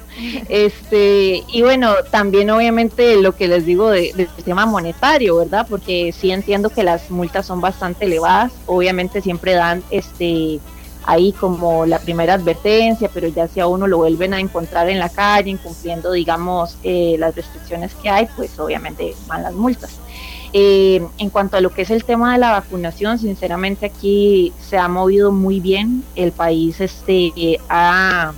[0.48, 5.68] Este, y bueno, también obviamente lo que les digo del tema monetario, ¿verdad?
[5.70, 10.60] Porque sí entiendo que las multas son bastante elevadas, obviamente siempre dan este
[11.10, 15.00] ahí como la primera advertencia, pero ya si a uno lo vuelven a encontrar en
[15.00, 20.00] la calle, incumpliendo, digamos, eh, las restricciones que hay, pues obviamente van las multas.
[20.54, 24.78] Eh, en cuanto a lo que es el tema de la vacunación, sinceramente aquí se
[24.78, 26.04] ha movido muy bien.
[26.16, 28.34] El país este, ha,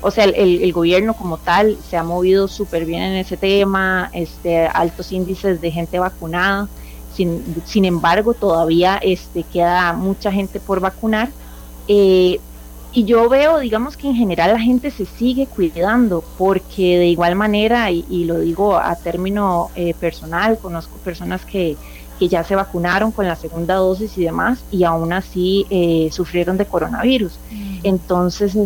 [0.00, 4.66] o sea, el, gobierno como tal se ha movido súper bien en ese tema, este,
[4.68, 6.66] altos índices de gente vacunada.
[7.14, 11.28] Sin, embargo, todavía este, queda mucha gente por vacunar.
[11.88, 12.40] Eh,
[12.92, 17.34] y yo veo, digamos que en general la gente se sigue cuidando, porque de igual
[17.34, 21.76] manera, y, lo digo a término eh, personal, conozco personas que,
[22.20, 26.56] que, ya se vacunaron con la segunda dosis y demás, y aún así eh, sufrieron
[26.56, 27.32] de coronavirus.
[27.50, 27.78] Mm.
[27.82, 28.56] Entonces,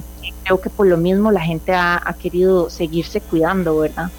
[0.44, 4.11] creo que por lo mismo la gente ha, ha querido seguirse cuidando, ¿verdad?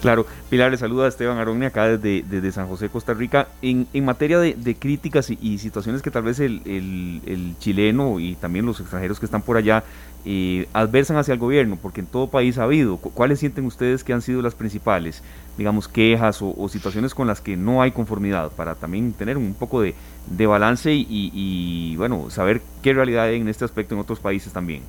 [0.00, 3.48] Claro, Pilar, le saluda a Esteban Aronne acá desde, San José, Costa Rica.
[3.60, 8.80] En, en materia de, críticas y, situaciones que tal vez el, chileno y también los
[8.80, 9.84] extranjeros que están por allá
[10.24, 14.14] eh, adversan hacia el gobierno, porque en todo país ha habido, ¿cuáles sienten ustedes que
[14.14, 15.22] han sido las principales,
[15.58, 19.82] digamos, quejas o, situaciones con las que no hay conformidad, para también tener un poco
[19.82, 19.94] de,
[20.30, 24.50] de balance y, y, bueno, saber qué realidad hay en este aspecto en otros países
[24.50, 24.82] también?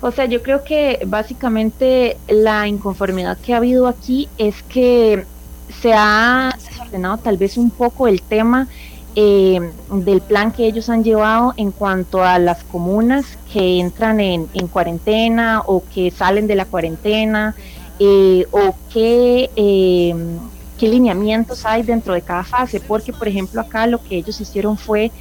[0.00, 5.24] O sea, yo creo que básicamente la inconformidad que ha habido aquí es que
[5.80, 8.68] se ha desordenado tal vez un poco el tema
[9.16, 9.60] eh,
[9.90, 15.62] del plan que ellos han llevado en cuanto a las comunas que entran en, cuarentena
[15.66, 17.54] o que salen de la cuarentena
[18.00, 20.14] eh, o qué, eh,
[20.78, 24.76] qué lineamientos hay dentro de cada fase, porque por ejemplo acá lo que ellos hicieron
[24.76, 25.12] fue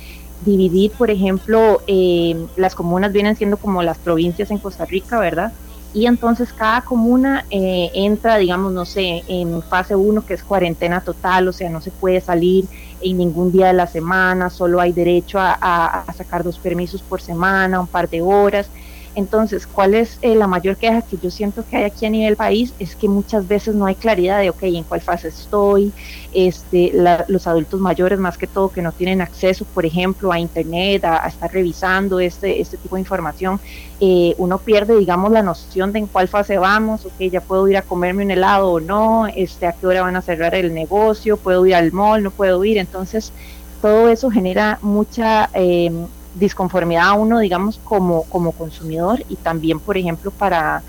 [0.44, 5.54] dividir, por ejemplo, eh, las comunas vienen siendo como las provincias en Costa Rica, ¿verdad?
[5.92, 11.02] Y entonces cada comuna eh, entra, digamos, no sé, en fase 1, que es cuarentena
[11.02, 12.68] total, o sea, no se puede salir
[13.00, 17.22] en ningún día de la semana, solo hay derecho a, a sacar dos permisos por
[17.22, 18.72] semana, un par de horas.
[19.16, 22.36] Entonces, ¿cuál es eh, la mayor queja que yo siento que hay aquí a nivel
[22.36, 22.74] país?
[22.80, 25.92] Es que muchas veces no hay claridad de, ok, en cuál fase estoy.
[26.34, 26.92] Este,
[27.28, 31.28] los adultos mayores, más que todo, que no tienen acceso, por ejemplo, a Internet, a,
[31.28, 33.60] estar revisando este, este tipo de información,
[34.00, 37.78] eh, uno pierde, digamos, la noción de en cuál fase vamos, ok, ya puedo ir
[37.78, 41.38] a comerme un helado o no, este, a qué hora van a cerrar el negocio,
[41.38, 42.80] puedo ir al mall, no puedo ir.
[42.80, 43.32] Entonces,
[43.80, 45.50] todo eso genera mucha...
[45.54, 45.92] Eh,
[46.36, 50.84] disconformidad a uno, digamos, como, como consumidor y también, por ejemplo, para,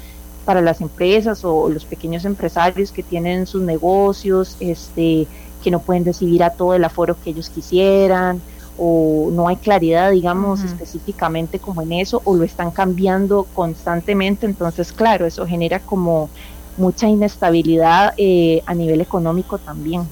[0.45, 5.27] para las empresas o los pequeños empresarios que tienen sus negocios, este,
[5.63, 8.41] que no pueden recibir a todo el aforo que ellos quisieran
[8.77, 14.93] o no hay claridad, digamos, específicamente como en eso, o lo están cambiando constantemente, entonces,
[14.93, 16.29] claro, eso genera como
[16.77, 20.03] mucha inestabilidad eh, a nivel económico también.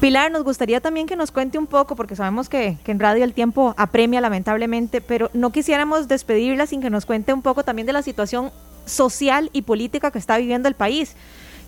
[0.00, 3.24] Pilar, nos gustaría también que nos cuente un poco, porque sabemos que, que, en radio
[3.24, 7.86] el tiempo apremia lamentablemente, pero no quisiéramos despedirla sin que nos cuente un poco también
[7.86, 8.50] de la situación
[8.84, 11.16] social y política que está viviendo el país.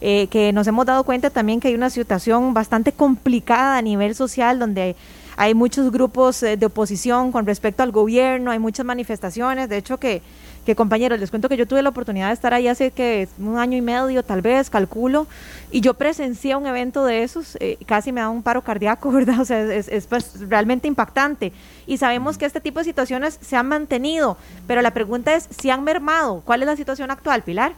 [0.01, 4.15] Eh, que nos hemos dado cuenta también que hay una situación bastante complicada a nivel
[4.15, 4.95] social, donde
[5.37, 9.99] hay muchos grupos eh, de oposición con respecto al gobierno, hay muchas manifestaciones, de hecho
[9.99, 10.23] que
[10.69, 13.57] que compañeros, les cuento que yo tuve la oportunidad de estar ahí hace que un
[13.57, 15.27] año y medio, tal vez, calculo,
[15.71, 19.41] y yo presencié un evento de esos, eh, casi me da un paro cardíaco, ¿verdad?
[19.41, 21.55] O sea, es, es pues, realmente impactante.
[21.87, 25.71] Y sabemos que este tipo de situaciones se han mantenido, pero la pregunta es si
[25.71, 26.43] han mermado.
[26.45, 27.73] ¿Cuál es la situación actual, Pilar?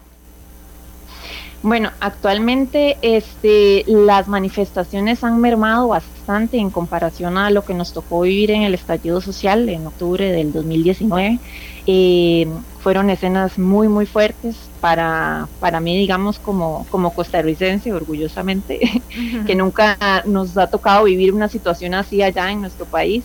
[1.63, 8.23] Bueno, actualmente este, las manifestaciones han mermado bastante en comparación a lo que nos tocó
[8.23, 11.39] vivir en el estallido social en octubre del 2019.
[11.87, 19.03] Eh, fueron escenas muy, muy fuertes para, para mí, digamos, como, como costarricense, orgullosamente,
[19.47, 23.25] que nunca nos ha tocado vivir una situación así allá en nuestro país.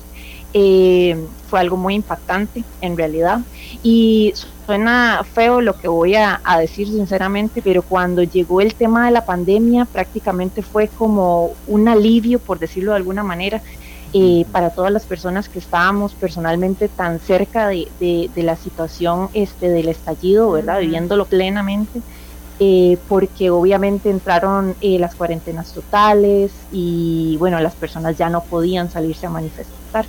[0.54, 1.18] Eh,
[1.48, 3.40] fue algo muy impactante en realidad.
[3.82, 4.34] Y
[4.66, 9.12] suena feo lo que voy a, a, decir sinceramente, pero cuando llegó el tema de
[9.12, 13.62] la pandemia prácticamente fue como un alivio, por decirlo de alguna manera,
[14.18, 19.68] eh, para todas las personas que estábamos personalmente tan cerca de, de, la situación este,
[19.68, 20.80] del estallido, ¿verdad?
[20.80, 22.02] Viviéndolo plenamente.
[22.62, 28.90] Eh, porque obviamente entraron eh, las cuarentenas totales y bueno, las personas ya no podían
[28.90, 30.06] salirse a manifestar.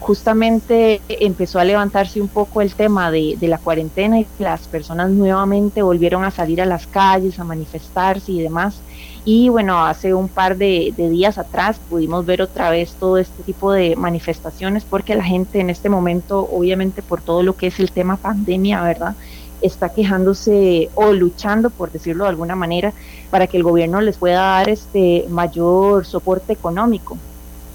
[0.00, 5.10] Justamente empezó a levantarse un poco el tema de, de la cuarentena y las personas
[5.10, 8.80] nuevamente volvieron a salir a las calles, a manifestarse y demás.
[9.24, 13.70] Y bueno, hace un par de, días atrás pudimos ver otra vez todo este tipo
[13.72, 17.92] de manifestaciones porque la gente en este momento, obviamente por todo lo que es el
[17.92, 19.14] tema pandemia, ¿verdad?
[19.60, 22.24] está quejándose o luchando, por decirlo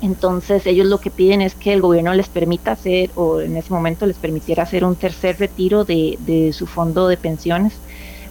[0.06, 3.74] Entonces ellos lo que piden es que el gobierno les permita hacer, o en ese
[3.74, 7.82] momento les permitiera hacer un tercer retiro de, de su fondo de pensiones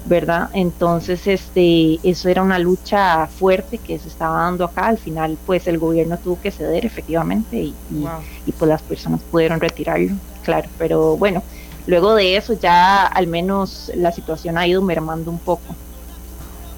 [0.04, 0.50] ¿verdad?
[0.52, 4.86] Entonces, este, eso era una lucha fuerte que se estaba dando acá.
[4.86, 9.60] Al final, pues el gobierno tuvo que ceder efectivamente y, y, pues las personas pudieron
[9.60, 10.68] retirarlo, claro.
[10.76, 11.42] Pero bueno,
[11.86, 15.74] luego de eso ya al menos la situación ha ido mermando un poco.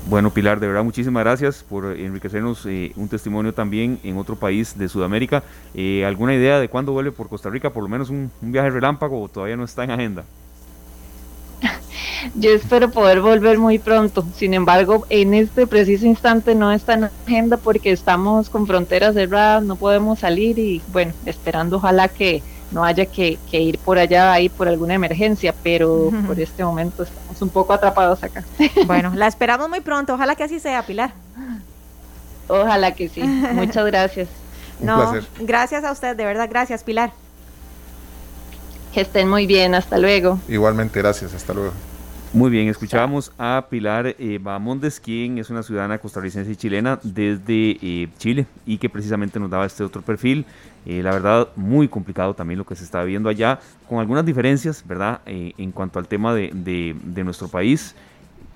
[0.09, 4.79] Bueno, Pilar, de verdad muchísimas gracias por enriquecernos eh, un testimonio también en otro país
[4.79, 5.43] de Sudamérica.
[5.75, 7.71] Eh, ¿Alguna idea de cuándo vuelve por Costa Rica?
[7.71, 10.25] Por lo menos un, un viaje relámpago o todavía no está en agenda.
[12.37, 14.25] Yo espero poder volver muy pronto.
[14.37, 19.65] Sin embargo, en este preciso instante no está en agenda porque estamos con fronteras cerradas,
[19.65, 24.49] no podemos salir y bueno, esperando ojalá que no haya que, ir por allá ahí
[24.49, 28.45] por alguna emergencia, pero por este momento estamos un poco atrapados acá.
[28.87, 31.13] Bueno, la esperamos muy pronto, ojalá que así sea, Pilar.
[32.49, 33.23] Ojalá que sí.
[33.53, 34.29] Muchas gracias.
[34.81, 37.13] no, gracias a usted, de verdad, gracias, Pilar.
[38.93, 40.39] Que estén muy bien, hasta luego.
[40.49, 41.73] Igualmente, gracias, hasta luego.
[42.33, 47.79] Muy bien, escuchábamos a Pilar eh, Bamondes, quien es una ciudadana costarricense y chilena desde
[47.81, 50.45] eh, Chile y que precisamente nos daba este otro perfil.
[50.85, 54.85] Eh, la verdad, muy complicado también lo que se está viendo allá, con algunas diferencias,
[54.87, 55.21] ¿verdad?
[55.25, 57.95] Eh, en cuanto al tema de, de, nuestro país,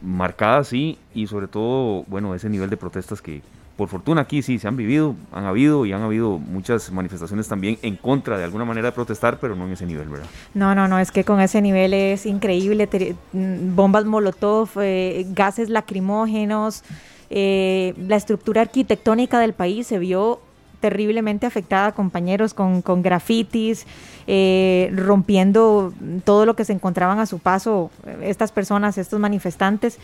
[0.02, 3.40] marcadas sí, y sobre todo, bueno, ese nivel de protestas que,
[3.80, 7.78] por fortuna aquí sí se han vivido, han habido y han habido muchas manifestaciones también
[7.80, 10.26] en contra de alguna manera de protestar, pero no en ese nivel, ¿verdad?
[10.52, 12.90] No, no, no, es que con ese nivel es increíble,
[13.32, 16.84] mm, bombas molotov, eh, gases lacrimógenos,
[17.30, 20.40] eh, la estructura arquitectónica del país se vio
[20.80, 23.86] terriblemente afectada, compañeros, con, con grafitis,
[24.26, 27.90] eh, rompiendo todo lo que se encontraban a su paso
[28.20, 29.98] estas personas, estos manifestantes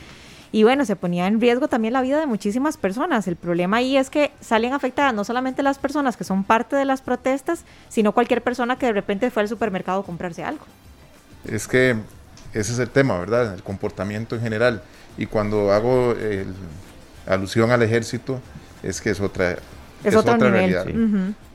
[0.53, 3.27] y bueno, se ponía en riesgo también la vida de muchísimas personas.
[3.29, 6.85] El problema ahí es que salen afectadas no solamente las personas que son parte de
[6.85, 10.65] las protestas, sino cualquier persona que de repente fue al supermercado a comprarse algo.
[11.45, 11.97] Es que
[12.53, 13.55] ese es el tema, ¿verdad?
[13.55, 14.83] El comportamiento en general.
[15.19, 16.15] Y cuando hago
[17.27, 18.41] alusión al ejército,
[18.83, 19.57] es que es otra,
[20.05, 20.87] es, otra realidad.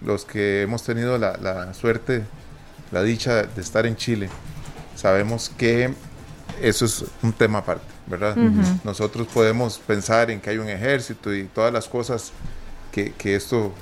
[0.02, 2.24] Los que hemos tenido la, la suerte,
[2.92, 4.30] la dicha de estar en Chile,
[4.96, 5.94] sabemos que
[6.62, 7.91] eso es un tema aparte.
[8.08, 8.36] ¿Verdad?
[8.84, 12.32] Nosotros podemos pensar en que hay un ejército y todas las cosas
[12.92, 13.74] que, que esto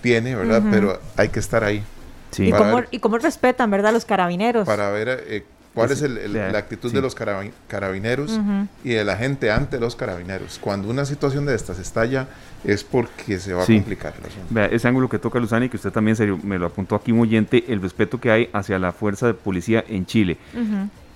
[0.00, 0.62] tiene, ¿verdad?
[0.70, 1.82] Pero hay que estar ahí.
[2.30, 2.48] Sí.
[2.48, 4.66] ¿Y, cómo, ¿Y, cómo, respetan, verdad, los carabineros?
[4.66, 5.44] Para ver eh,
[5.74, 8.38] cuál es el, la actitud de los carabineros
[8.84, 10.58] y de la gente ante los carabineros.
[10.58, 12.28] Cuando una situación de estas estalla
[12.64, 14.14] es porque se va a complicar
[14.50, 17.28] Vea, ese ángulo que toca Luzani, que usted también se, me lo apuntó aquí muy
[17.28, 20.38] oyente, el respeto que hay hacia la fuerza de policía en Chile.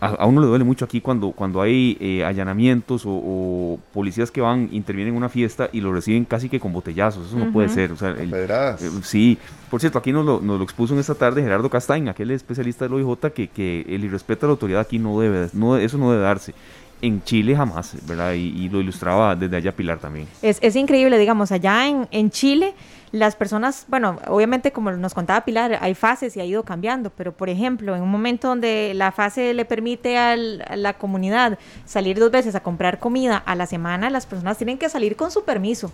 [0.01, 4.69] A, uno le duele mucho aquí cuando, cuando hay eh, allanamientos o, policías que van,
[4.73, 7.29] intervienen en una fiesta y lo reciben casi que con botellazos.
[7.29, 7.93] Eso no puede ser.
[7.93, 9.39] O sea, eh, sí,
[9.71, 12.85] por cierto, aquí nos lo, nos lo, expuso en esta tarde Gerardo Castañ, aquel especialista
[12.85, 16.11] del OIJ, que, que el irrespeto a la autoridad aquí no debe, no, eso no
[16.11, 16.55] debe darse
[17.03, 18.33] en Chile jamás, ¿verdad?
[18.35, 20.27] Y, lo ilustraba desde allá Pilar también.
[20.43, 22.75] Es, es increíble, digamos, allá en, en Chile
[23.13, 27.33] las personas, bueno, obviamente como nos contaba Pilar, hay fases y ha ido cambiando, pero
[27.33, 32.31] por ejemplo, en un momento donde la fase le permite a la comunidad salir dos
[32.31, 35.93] veces a comprar comida a la semana, las personas tienen que salir con su permiso.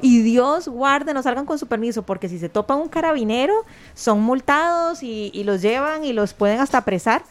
[0.00, 3.54] Y Dios guarde, no salgan con su permiso, porque si se topan un carabinero,
[3.94, 7.22] son multados y, y los llevan y los pueden hasta apresar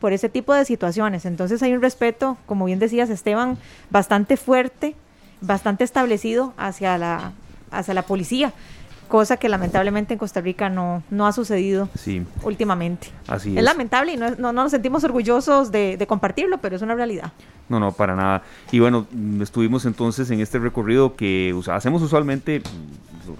[0.00, 1.26] por ese tipo de situaciones.
[1.26, 3.58] Entonces hay un respeto, como bien decías Esteban,
[3.90, 4.94] bastante fuerte,
[5.40, 7.32] bastante establecido hacia la,
[7.70, 8.52] hacia la policía
[9.06, 11.88] cosa que lamentablemente en Costa Rica no, no ha sucedido
[12.42, 13.08] últimamente.
[13.26, 13.58] Así es.
[13.58, 17.32] Es lamentable y no, no, nos sentimos orgullosos de, de, compartirlo, pero es una realidad.
[17.68, 18.42] No, no, para nada.
[18.70, 19.06] Y bueno,
[19.40, 22.62] estuvimos entonces en este recorrido que hacemos usualmente,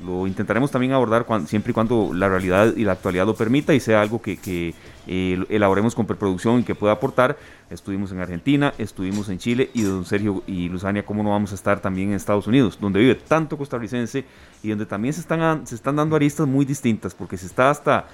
[0.05, 3.81] lo, intentaremos también abordar siempre y cuando la realidad y la actualidad lo permita y
[3.81, 4.75] sea algo que, que
[5.07, 7.37] eh, elaboremos con preproducción y que pueda aportar.
[7.71, 11.55] Estuvimos en Argentina, estuvimos en Chile y don Sergio y Luzania, ¿cómo no vamos a
[11.55, 14.25] estar también en Estados Unidos, donde vive tanto costarricense
[14.63, 18.07] y donde también se están, se están dando aristas muy distintas, porque se está hasta,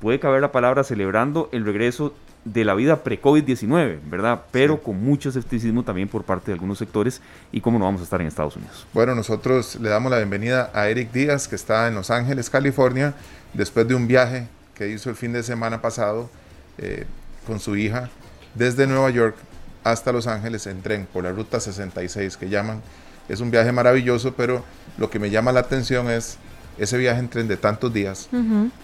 [0.00, 2.14] puede caber la palabra, celebrando el regreso
[2.44, 4.42] de la vida pre-COVID-19, ¿verdad?
[4.50, 7.20] Pero con mucho escepticismo también por parte de algunos sectores
[7.52, 8.86] y cómo no vamos a estar en Estados Unidos.
[8.94, 13.14] Bueno, nosotros le damos la bienvenida a Eric Díaz, que está en Los Ángeles, California,
[13.54, 14.48] después de un viaje
[14.78, 16.30] que hizo el fin de semana pasado
[16.78, 17.04] eh,
[17.46, 18.08] con su hija
[18.54, 19.36] desde Nueva York
[19.84, 22.80] hasta Los Ángeles en tren por la ruta 66 que llaman.
[23.28, 24.64] Es un viaje maravilloso, pero
[24.96, 26.38] lo que me llama la atención es
[26.78, 28.28] ese viaje en tren de tantos días,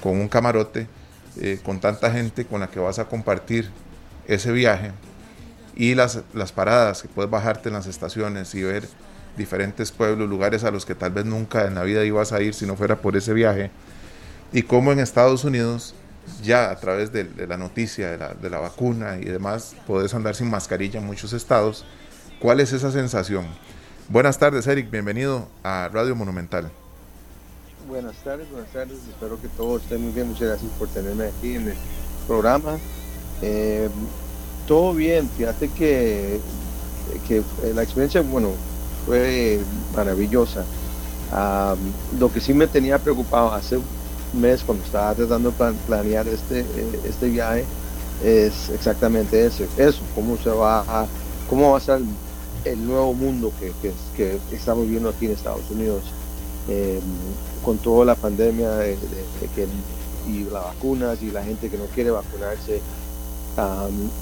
[0.03, 0.87] con un camarote,
[1.41, 3.71] eh, con tanta gente con la que vas a compartir
[4.27, 4.93] ese viaje
[5.77, 8.89] y las, las paradas, que puedes bajarte en las estaciones y ver
[9.37, 12.55] diferentes pueblos, lugares a los que tal vez nunca en la vida ibas a ir
[12.55, 13.71] si no fuera por ese viaje.
[14.55, 15.97] Y como en Estados Unidos
[16.41, 20.37] ya a través de, la noticia de la, de la, vacuna y demás, podés andar
[20.37, 21.85] sin mascarilla en muchos estados.
[22.39, 23.47] ¿Cuál es esa sensación?
[24.09, 24.93] Buenas tardes, Eric.
[24.93, 26.71] Bienvenido a Radio Monumental.
[27.89, 28.99] Buenas tardes, buenas tardes.
[29.11, 30.29] Espero que todos estén muy bien.
[30.29, 31.77] Muchas gracias por tenerme aquí en el
[32.29, 32.79] programa.
[33.43, 33.89] Eh,
[34.69, 35.29] todo bien.
[35.37, 36.39] Fíjate que,
[37.27, 37.43] que
[37.75, 38.51] la experiencia, bueno,
[39.05, 39.59] fue
[39.97, 40.65] maravillosa.
[41.33, 41.75] Ah,
[42.21, 43.81] lo que sí me tenía preocupado hace
[44.35, 47.65] mes cuando estaba tratando de planear este, eh, este viaje
[48.23, 51.07] es exactamente eso, eso, cómo se va a,
[51.49, 52.01] cómo va a ser
[52.65, 53.73] el nuevo mundo que,
[54.17, 56.03] que, estamos viendo aquí en Estados Unidos
[56.69, 57.01] em,
[57.65, 58.97] con toda la pandemia de,
[59.55, 59.67] que,
[60.31, 62.81] y las vacunas y la gente que no quiere vacunarse.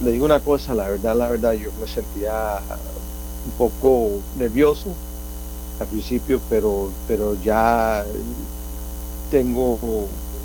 [0.03, 2.61] le digo una cosa, la verdad, la verdad, yo me sentía
[3.47, 4.93] un poco nervioso
[5.81, 8.05] al principio, pero, pero ya
[9.33, 9.79] tengo,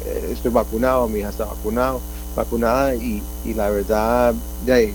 [0.05, 1.99] eh, estoy vacunado, mi hija está vacunado,
[2.35, 3.21] vacunada y,
[3.53, 4.33] la verdad
[4.65, 4.93] de ahí,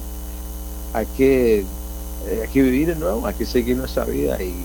[0.95, 4.64] hay que, eh, hay que vivir de nuevo, hay que seguir nuestra vida y,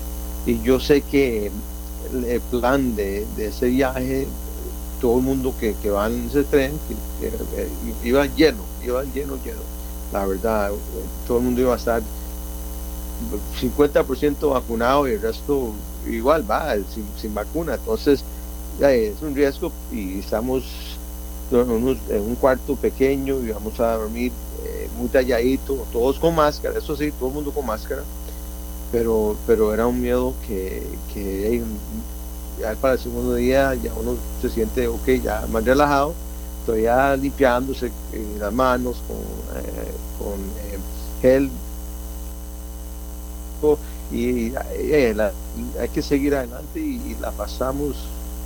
[0.64, 1.50] yo sé que
[2.10, 4.26] el, plan de, ese viaje,
[4.98, 6.72] todo el mundo que, va en ese tren,
[8.02, 9.60] iba lleno, iba lleno, lleno,
[10.10, 10.70] la verdad,
[11.26, 12.00] todo el mundo iba a estar
[13.60, 15.72] 50% vacunado y el resto
[16.10, 18.24] igual va, sin, sin vacuna, entonces
[18.80, 20.64] es un riesgo y estamos
[21.50, 24.30] en un cuarto pequeño y vamos a dormir
[24.64, 28.02] eh, muy talladito, todos con máscara, eso sí, todo el mundo con máscara,
[28.92, 31.62] pero, pero era un miedo que, que
[32.60, 36.14] ya para el segundo día ya uno se siente, ok, ya más relajado,
[36.66, 40.38] todavía limpiándose eh, las manos con, eh, con
[41.22, 41.50] gel.
[44.12, 47.96] Y, hay que seguir adelante y la pasamos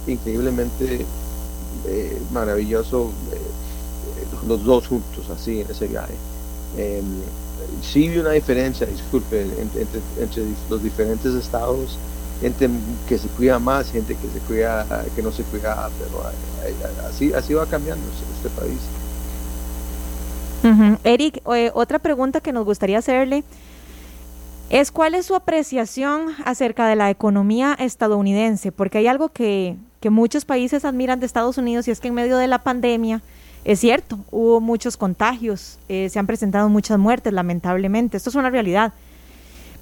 [0.07, 1.05] increíblemente
[1.87, 6.15] eh, maravilloso eh, eh, los dos juntos así en ese viaje.
[6.77, 7.03] Eh,
[7.83, 11.99] sí vi una diferencia, disculpe, entre, los diferentes estados,
[12.41, 12.69] gente
[13.09, 16.23] que se cuida más, gente que se cuida, que no se cuida, pero
[17.09, 18.05] así, así va cambiando
[18.37, 18.79] este país.
[21.05, 21.43] Eric,
[21.75, 23.45] otra pregunta que nos gustaría hacerle
[24.71, 30.11] es cuál es su apreciación acerca de la economía estadounidense, porque hay algo que, que
[30.11, 33.23] muchos países admiran de Estados Unidos y es que en medio de la pandemia,
[33.65, 38.51] es cierto, hubo muchos contagios, eh, se han presentado muchas muertes, lamentablemente, esto es una
[38.51, 38.93] realidad.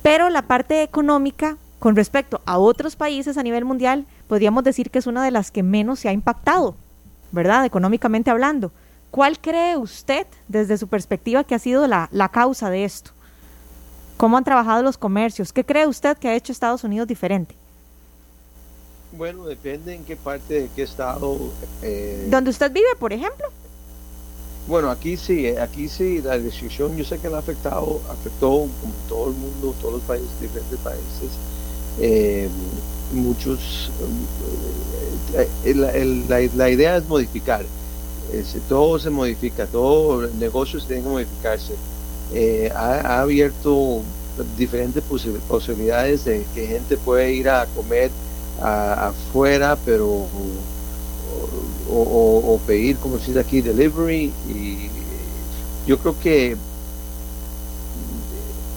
[0.03, 4.99] Pero la parte económica, con respecto a otros países a nivel mundial, podríamos decir que
[4.99, 6.77] es una de las que menos se ha impactado,
[7.33, 7.65] ¿verdad?
[7.65, 8.73] Económicamente hablando.
[9.11, 13.13] ¿Cuál cree usted, desde su perspectiva, que ha sido la, la causa de esto?
[14.19, 15.51] ¿Cómo han trabajado los comercios?
[15.51, 17.57] ¿Qué cree usted que ha hecho Estados Unidos diferente?
[19.13, 21.37] Bueno, depende en qué parte de qué estado.
[21.83, 23.47] Eh, ¿Donde usted vive, por ejemplo?
[24.69, 28.49] Bueno, aquí sí, eh, aquí sí, la restricción yo sé que la ha afectado, afectó
[28.49, 31.31] como todo el mundo, todos los países, diferentes países.
[31.99, 32.49] Eh,
[33.13, 33.91] muchos,
[35.35, 37.65] la, idea es modificar,
[38.69, 41.75] todo se modifica, todo el negocio tiene que modificarse.
[42.77, 44.03] ha, abierto
[44.57, 45.03] diferentes
[45.49, 48.11] posibilidades de que gente puede ir a comer
[48.61, 50.27] afuera, pero
[51.91, 54.33] o, pedir, como se dice aquí, delivery.
[54.49, 54.91] Y
[55.87, 56.57] yo creo que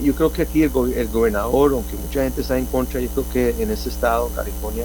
[0.02, 3.62] yo creo que aquí el, gobernador, aunque mucha gente está en contra, yo creo que
[3.62, 4.84] en este estado, California,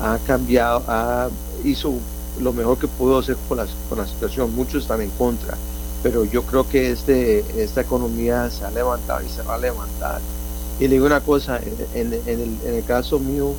[0.00, 1.28] ha cambiado, ha,
[1.64, 1.92] hizo
[2.40, 4.54] lo mejor que pudo hacer con la, con la situación.
[4.54, 5.58] Muchos están en contra,
[6.02, 10.20] pero yo creo que este, esta economía se ha levantado y se va a levantar.
[10.78, 11.60] Y le digo una cosa,
[11.94, 13.52] en, el, en el caso mío,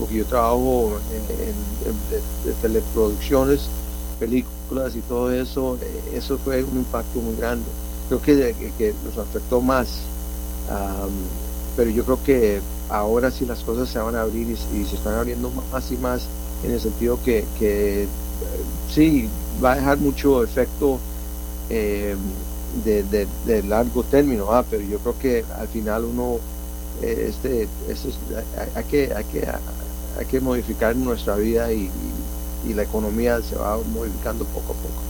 [0.00, 3.68] porque yo trabajo en, teleproducciones,
[4.18, 7.66] películas y todo eso, eh, eso fue un impacto muy grande.
[8.08, 10.00] Creo que, que, nos afectó más,
[11.76, 15.14] pero yo creo que ahora sí las cosas se van a abrir y, se están
[15.14, 16.22] abriendo más y más
[16.64, 18.06] en el sentido que, eh,
[18.92, 19.28] sí,
[19.62, 20.98] va a dejar mucho efecto
[21.68, 22.16] eh,
[22.84, 26.38] de, largo término, pero yo creo que al final uno
[27.02, 28.10] este, este
[28.74, 29.48] hay, que, hay, que,
[30.18, 31.90] hay que modificar nuestra vida y,
[32.74, 35.02] la economía se va modificando poco a poco.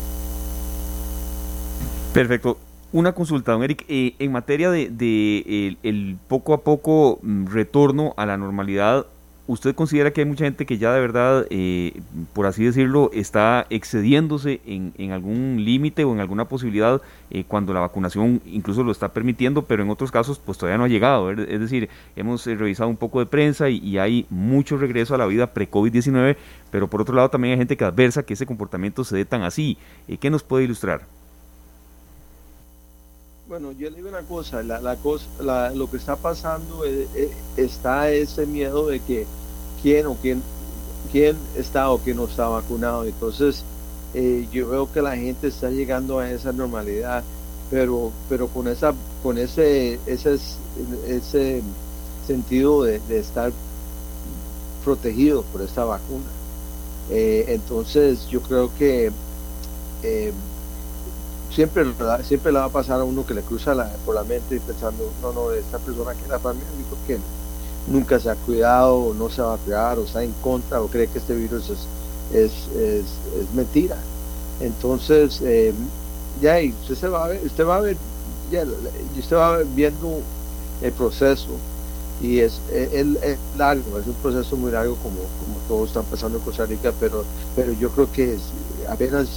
[2.14, 2.59] Perfecto.
[2.92, 8.24] Una consulta, don Eric, eh, en materia de, el, poco a poco mm, retorno a
[8.24, 9.07] la normalidad,
[9.51, 12.01] ¿usted considera que hay mucha gente que ya de verdad, eh,
[12.34, 17.80] por así decirlo, está excediéndose en, algún límite o en alguna posibilidad eh, cuando la
[17.80, 21.32] vacunación incluso lo está permitiendo, pero en otros casos pues todavía no ha llegado?
[21.32, 25.26] Es decir, hemos eh, revisado un poco de prensa y, hay mucho regreso a la
[25.26, 26.36] vida pre-COVID-19,
[26.70, 29.42] pero por otro lado también hay gente que adversa que ese comportamiento se dé tan
[29.42, 29.76] así.
[30.20, 31.03] ¿Qué nos puede ilustrar?
[33.48, 36.84] Bueno, yo le digo una cosa, la, cosa lo que está pasando
[37.57, 39.26] está ese miedo de que
[39.83, 40.43] quién o quién,
[41.12, 43.05] quién está o quién no está vacunado.
[43.05, 43.64] Entonces,
[44.14, 47.22] eh, yo veo que la gente está llegando a esa normalidad,
[47.70, 50.39] pero, pero con, esa, con ese, ese,
[51.07, 51.62] ese
[52.26, 53.53] sentido de, estar
[54.85, 56.24] protegido por esta vacuna.
[57.11, 59.11] Eh, entonces, yo creo que
[60.03, 60.33] eh,
[61.55, 61.85] siempre,
[62.24, 63.74] siempre le va a pasar a uno que le cruza
[64.05, 66.99] por la mente pensando, no, no, esta persona que era para mí, ¿por
[67.91, 71.09] nunca se ha cuidado, no se va a cuidar, o está en contra, o cree
[71.09, 71.78] que este virus es,
[72.32, 73.97] es, es, mentira.
[74.61, 75.74] Entonces, eh,
[76.41, 77.97] ya, y usted, se va a ver, usted va a ver,
[78.51, 78.64] ya,
[79.18, 80.20] usted va viendo
[80.82, 81.49] el proceso,
[82.22, 83.07] y es, es,
[83.57, 87.24] largo, es un proceso muy largo como, como todos están pasando en Costa Rica, pero,
[87.57, 88.36] pero yo creo que
[88.88, 89.28] apenas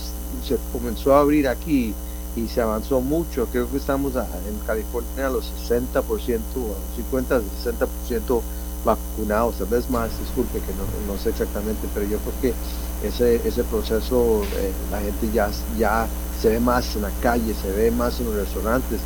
[0.46, 1.94] se comenzó a abrir aquí
[2.36, 3.48] y se avanzó mucho.
[3.52, 8.42] Creo que estamos en California a los 60%, a los 50, 60%
[8.84, 10.74] vacunados, tal vez más, disculpe que
[11.08, 16.08] no, sé exactamente, pero yo creo que ese, ese proceso eh, la gente ya, ya
[16.42, 19.00] se ve más en la calle, se ve más en los restaurantes.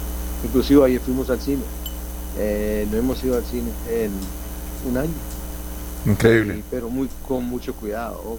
[0.43, 1.61] Inclusive ayer fuimos al cine.
[2.37, 4.11] Eh, no hemos ido al cine en
[4.89, 5.13] un año.
[6.05, 6.63] Increíble.
[6.71, 8.37] pero muy con mucho cuidado.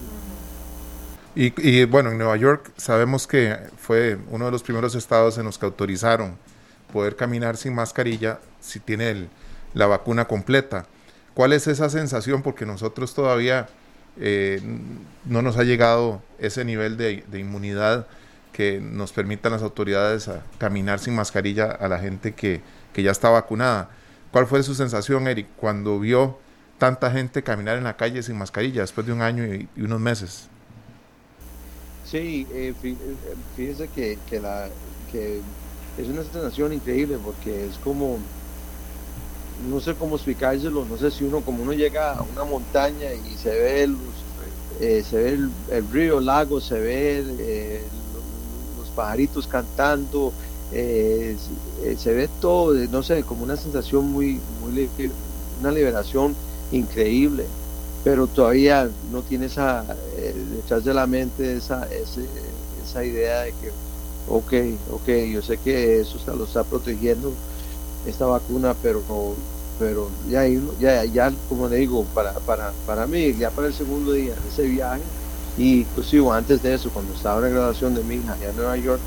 [1.41, 5.57] Y, bueno, en Nueva York sabemos que fue uno de los primeros estados en los
[5.57, 6.37] que autorizaron
[6.93, 9.29] poder caminar sin mascarilla si tiene
[9.73, 10.87] la vacuna completa.
[11.35, 12.43] ¿Cuál es esa sensación?
[12.43, 13.69] Porque nosotros todavía
[14.19, 14.61] eh,
[15.27, 18.09] no nos ha llegado ese nivel de, inmunidad
[18.53, 20.29] que nos permitan las autoridades
[20.59, 22.63] caminar sin mascarilla a la gente que,
[22.97, 23.91] ya está vacunada.
[24.33, 26.41] ¿Cuál fue su sensación, Eric, cuando vio
[26.79, 30.49] tanta gente caminar en la calle sin mascarilla después de un año y unos meses?
[32.11, 32.97] Sí, eh, eh,
[33.55, 34.71] fíjese que, que, la,
[35.13, 35.43] que
[35.99, 38.17] es una sensación increíble porque es como,
[39.69, 43.37] no sé cómo explicárselo, no sé si uno, como uno llega a una montaña y
[43.37, 44.01] se ve los,
[44.81, 45.39] eh, se ve
[45.71, 47.23] el, río, el lago, se ve
[48.79, 50.33] los, pajaritos cantando,
[50.71, 54.89] se ve todo, no sé, como una sensación muy, muy,
[55.61, 56.35] una liberación
[56.73, 57.45] increíble
[58.09, 59.85] pero todavía no tiene esa,
[60.17, 60.35] eh,
[60.83, 63.71] de la mente esa, esa idea de que,
[64.27, 64.53] ok,
[64.93, 67.35] ok, yo sé que eso lo está protegiendo
[68.07, 69.03] esta vacuna, pero
[69.79, 70.47] pero ya,
[70.81, 74.49] ya, ya como le digo, para, para, para mí, ya para el segundo día de
[74.49, 75.03] ese viaje,
[75.59, 78.57] Y inclusive antes de eso, cuando estaba en la graduación de mi hija allá en
[78.57, 79.03] Nueva York,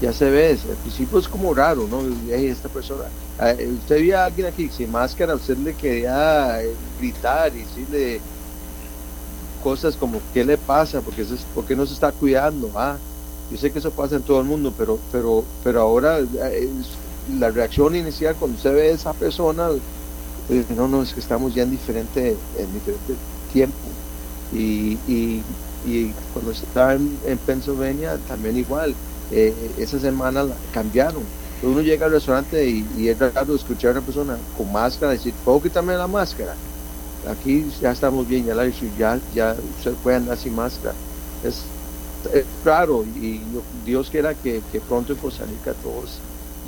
[0.00, 2.00] ya se ve, al principio es como raro, ¿no?
[2.32, 3.04] esta persona,
[3.40, 8.22] eh, usted veía a alguien aquí sin máscara, usted le quería eh, gritar y decirle
[9.62, 11.00] cosas como, ¿qué le pasa?
[11.00, 12.70] porque es, ¿Por qué no se está cuidando?
[12.74, 12.96] Ah,
[13.50, 16.68] yo sé que eso pasa en todo el mundo, pero, pero, pero ahora eh,
[17.38, 19.68] la reacción inicial cuando usted ve a esa persona,
[20.76, 23.14] no, no, es que estamos ya en diferente, en diferente
[23.52, 23.76] tiempo.
[24.52, 25.42] Y, y,
[25.86, 28.94] y cuando estaba en, en Pennsylvania, también igual
[29.30, 31.22] eh, esa semana cambiaron.
[31.60, 35.60] Uno llega al restaurante y, es raro escuchar a una persona con máscara decir, ¿puedo
[35.60, 36.54] quitarme la máscara?
[37.26, 38.66] Aquí ya estamos bien, ya, la,
[38.98, 40.94] ya, ya se puede andar sin máscara.
[41.44, 41.64] Es,
[42.64, 43.40] raro y
[43.86, 46.18] Dios quiera que, pronto en Costa Rica todos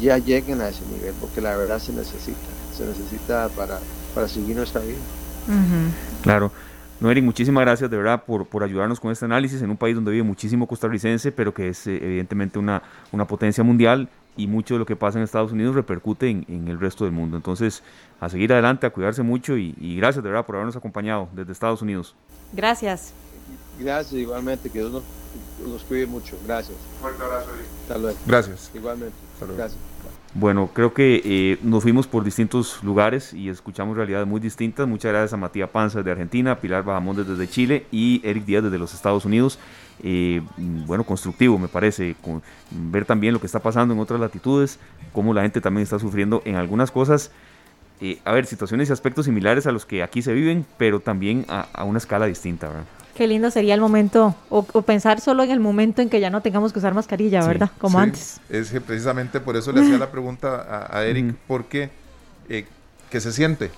[0.00, 2.38] ya lleguen a ese nivel, porque la verdad se necesita,
[2.74, 3.80] se necesita para,
[4.14, 4.96] para seguir nuestra vida.
[6.22, 6.50] Claro.
[7.00, 9.94] No, Eric, muchísimas gracias de verdad por, por ayudarnos con este análisis en un país
[9.94, 14.74] donde vive muchísimo costarricense, pero que es eh, evidentemente una, una potencia mundial y mucho
[14.74, 17.36] de lo que pasa en Estados Unidos repercute en, el resto del mundo.
[17.36, 17.82] Entonces,
[18.20, 21.82] a seguir adelante, a cuidarse mucho y, gracias de verdad por habernos acompañado desde Estados
[21.82, 22.14] Unidos.
[22.52, 23.12] Gracias.
[23.78, 26.36] Gracias, igualmente, que Dios nos, cuide mucho.
[26.46, 26.76] Gracias.
[27.00, 27.48] Fuerte abrazo.
[27.82, 28.18] Hasta luego.
[28.26, 28.70] Gracias.
[28.74, 29.16] Igualmente.
[29.56, 29.78] Gracias.
[30.34, 34.86] Bueno, creo que eh, nos fuimos por distintos lugares y escuchamos realidades muy distintas.
[34.86, 38.78] Muchas gracias a Matías Panza de Argentina, Pilar Bajamondes desde Chile y Eric Díaz desde
[38.78, 39.58] los Estados Unidos.
[40.02, 44.78] Eh, bueno, constructivo me parece, con, ver también lo que está pasando en otras latitudes,
[45.12, 47.32] cómo la gente también está sufriendo en algunas cosas.
[48.00, 51.44] Eh, a ver, situaciones y aspectos similares a los que aquí se viven, pero también
[51.48, 52.68] a, a una escala distinta.
[52.68, 52.84] ¿verdad?
[53.20, 56.40] Qué lindo sería el momento, o, pensar solo en el momento en que ya no
[56.40, 57.70] tengamos que usar mascarilla, ¿verdad?
[57.78, 58.40] Como antes.
[58.48, 61.90] Es que precisamente por eso le hacía la pregunta a, Eric, porque
[62.48, 62.64] eh,
[63.10, 63.70] ¿qué se siente?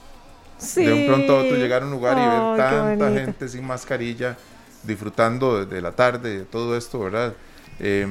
[0.76, 4.36] De un pronto a otro llegar a un lugar y ver tanta gente sin mascarilla,
[4.84, 7.34] disfrutando de, la tarde, de todo esto, ¿verdad?
[7.80, 8.06] Eh,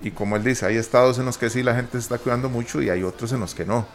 [0.00, 2.48] y como él dice, hay estados en los que sí la gente se está cuidando
[2.48, 3.86] mucho y hay otros en los que no.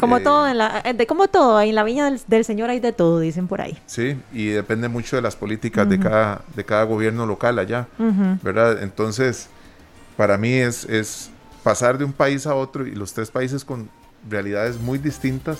[0.00, 2.80] Como eh, todo, en la, eh, de, como todo, en la viña del, Señor hay
[2.80, 3.78] de todo, dicen por ahí.
[3.86, 7.86] Sí, y depende mucho de las políticas de, cada, de cada gobierno local allá,
[8.42, 8.82] ¿verdad?
[8.82, 9.48] Entonces,
[10.16, 11.30] para mí es, es
[11.62, 13.88] pasar de un país a otro y los tres países con
[14.28, 15.58] realidades muy distintas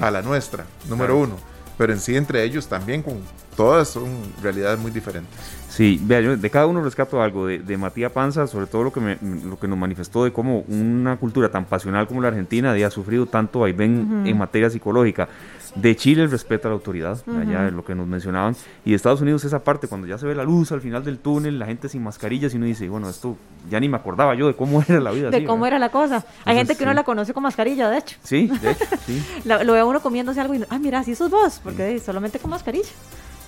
[0.00, 1.36] a la nuestra, número uno,
[1.78, 3.20] pero en sí entre ellos también con
[3.56, 4.06] todas son
[4.42, 5.32] realidades muy diferentes.
[5.78, 7.46] Sí, vea, yo de cada uno rescato algo.
[7.46, 11.52] De, Matías Panza, sobre todo lo que, lo que nos manifestó de cómo una cultura
[11.52, 15.28] tan pasional como la Argentina había sufrido tanto vaivén en materia psicológica.
[15.76, 18.56] De Chile el respeto a la autoridad, allá lo que nos mencionaban.
[18.84, 21.20] Y de Estados Unidos esa parte, cuando ya se ve la luz al final del
[21.20, 23.36] túnel, la gente sin mascarillas y uno dice, bueno, esto
[23.70, 25.30] ya ni me acordaba yo de cómo era la vida.
[25.30, 26.24] De cómo era la cosa.
[26.44, 28.16] Hay gente que no la conoce con mascarilla, de hecho.
[28.24, 29.24] Sí, de hecho, sí.
[29.44, 32.90] lo, ve uno comiéndose algo y, ah, mira, así sos vos, porque solamente con mascarilla.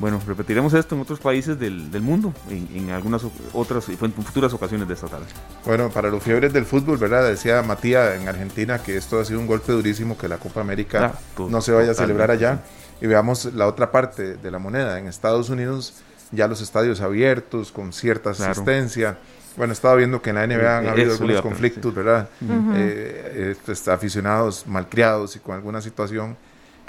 [0.01, 3.22] Bueno, repetiremos esto en otros países del, del mundo, en, algunas
[3.53, 5.26] otras, en futuras ocasiones de esta tarde.
[5.66, 7.28] Bueno, para los fiebres del fútbol, ¿verdad?
[7.28, 11.12] Decía Matías en Argentina que esto ha sido un golpe durísimo, que la Copa América
[11.38, 12.62] no se vaya a celebrar allá.
[13.03, 14.98] Y veamos la otra parte de la moneda.
[14.98, 15.94] En Estados Unidos
[16.32, 19.18] ya los estadios abiertos, con cierta asistencia.
[19.57, 22.28] Bueno, estaba viendo que en la NBA han habido algunos conflictos, ¿verdad?
[22.74, 26.38] Eh, este, aficionados malcriados y con alguna situación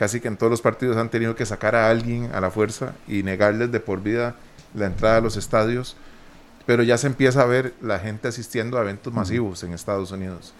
[0.01, 2.95] casi que en todos los partidos han tenido que sacar a alguien a la fuerza
[3.07, 4.33] y negarles de por vida
[4.73, 5.95] la entrada a los estadios,
[6.65, 10.55] pero ya se empieza a ver la gente asistiendo a eventos masivos en Estados Unidos.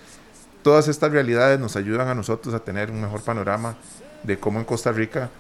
[0.62, 3.74] Todas estas realidades nos ayudan a nosotros a tener un mejor panorama
[4.22, 5.32] de cómo en Costa Rica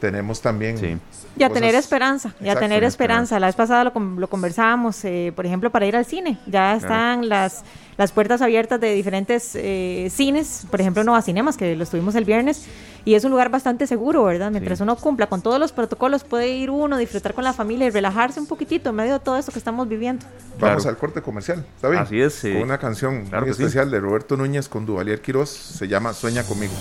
[0.00, 0.76] tenemos también...
[0.76, 0.98] Sí.
[1.36, 3.40] Y a tener esperanza, y a tener esperanza.
[3.40, 6.38] La vez pasada lo, lo conversábamos, eh, por ejemplo, para ir al cine.
[6.46, 7.64] Ya están las,
[7.96, 12.24] las puertas abiertas de diferentes eh, cines, por ejemplo, Nova Cinemas, que lo estuvimos el
[12.24, 12.66] viernes,
[13.04, 14.50] y es un lugar bastante seguro, ¿verdad?
[14.50, 17.90] Mientras uno cumpla con todos los protocolos, puede ir uno, disfrutar con la familia y
[17.90, 20.24] relajarse un poquitito en medio de todo esto que estamos viviendo.
[20.58, 22.02] Vamos al corte comercial, ¿está bien?
[22.02, 22.40] Así es.
[22.40, 26.72] Con una canción muy especial de Roberto Núñez con Duvalier Quiroz, se llama Sueña conmigo.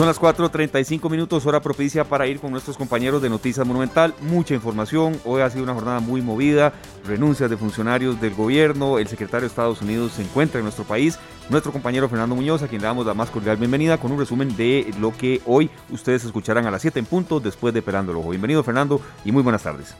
[0.00, 4.14] Son las 4.35 minutos, hora propicia para ir con nuestros compañeros de Noticias Monumental.
[4.22, 5.20] Mucha información.
[5.26, 6.72] Hoy ha sido una jornada muy movida.
[7.06, 8.98] Renuncias de funcionarios del gobierno.
[8.98, 11.18] El secretario de Estados Unidos se encuentra en nuestro país.
[11.50, 14.56] Nuestro compañero Fernando Muñoz, a quien le damos la más cordial bienvenida con un resumen
[14.56, 18.16] de lo que hoy ustedes escucharán a las 7 en punto después de Pelando el
[18.16, 18.30] Ojo.
[18.30, 19.94] Bienvenido, Fernando, y muy buenas tardes.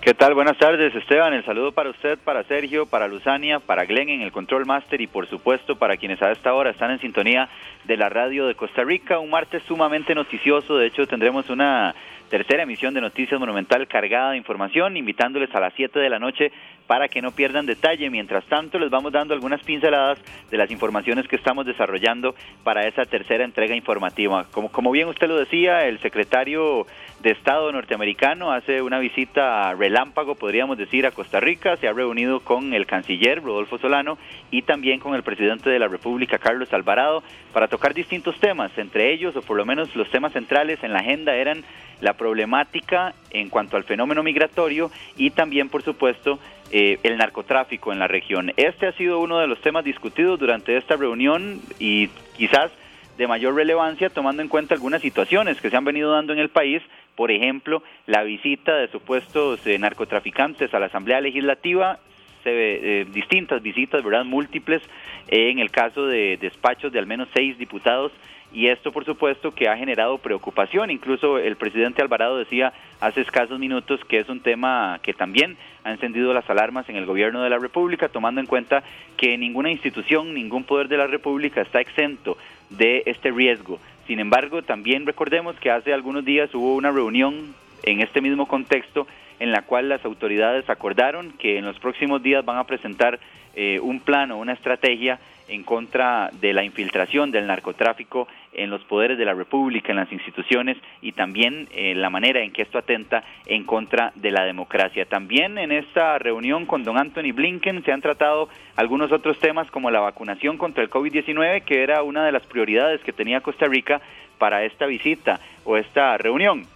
[0.00, 0.32] ¿Qué tal?
[0.32, 1.34] Buenas tardes, Esteban.
[1.34, 5.08] El saludo para usted, para Sergio, para Luzania, para Glenn en el Control Master y
[5.08, 7.48] por supuesto para quienes a esta hora están en sintonía
[7.84, 9.18] de la radio de Costa Rica.
[9.18, 10.76] Un martes sumamente noticioso.
[10.76, 11.96] De hecho, tendremos una
[12.30, 16.52] tercera emisión de Noticias Monumental cargada de información, invitándoles a las 7 de la noche
[16.86, 18.08] para que no pierdan detalle.
[18.08, 20.18] Mientras tanto, les vamos dando algunas pinceladas
[20.50, 24.46] de las informaciones que estamos desarrollando para esa tercera entrega informativa.
[24.52, 26.86] Como, como bien usted lo decía, el secretario
[27.22, 31.76] de Estado norteamericano hace una visita relámpago, podríamos decir, a Costa Rica.
[31.76, 34.18] Se ha reunido con el canciller Rodolfo Solano
[34.50, 38.70] y también con el presidente de la República, Carlos Alvarado, para tocar distintos temas.
[38.78, 41.64] Entre ellos, o por lo menos los temas centrales en la agenda, eran
[42.00, 46.38] la problemática en cuanto al fenómeno migratorio y también, por supuesto,
[46.70, 48.52] eh, el narcotráfico en la región.
[48.56, 52.70] Este ha sido uno de los temas discutidos durante esta reunión y quizás
[53.18, 56.50] de mayor relevancia tomando en cuenta algunas situaciones que se han venido dando en el
[56.50, 56.80] país,
[57.16, 61.98] por ejemplo, la visita de supuestos eh, narcotraficantes a la Asamblea Legislativa,
[62.44, 64.24] se eh, distintas visitas, ¿verdad?
[64.24, 64.82] Múltiples,
[65.26, 68.12] en el caso de despachos de al menos seis diputados
[68.52, 70.90] y esto por supuesto que ha generado preocupación.
[70.90, 75.90] Incluso el presidente Alvarado decía hace escasos minutos que es un tema que también ha
[75.90, 78.82] encendido las alarmas en el gobierno de la República, tomando en cuenta
[79.16, 82.38] que ninguna institución, ningún poder de la República está exento
[82.70, 83.78] de este riesgo.
[84.06, 89.06] Sin embargo, también recordemos que hace algunos días hubo una reunión en este mismo contexto
[89.38, 93.20] en la cual las autoridades acordaron que en los próximos días van a presentar
[93.54, 98.82] eh, un plan o una estrategia en contra de la infiltración del narcotráfico en los
[98.84, 102.78] poderes de la República, en las instituciones y también eh, la manera en que esto
[102.78, 105.04] atenta en contra de la democracia.
[105.06, 109.90] También en esta reunión con don Anthony Blinken se han tratado algunos otros temas como
[109.90, 114.00] la vacunación contra el COVID-19, que era una de las prioridades que tenía Costa Rica
[114.38, 116.66] para esta visita o esta reunión.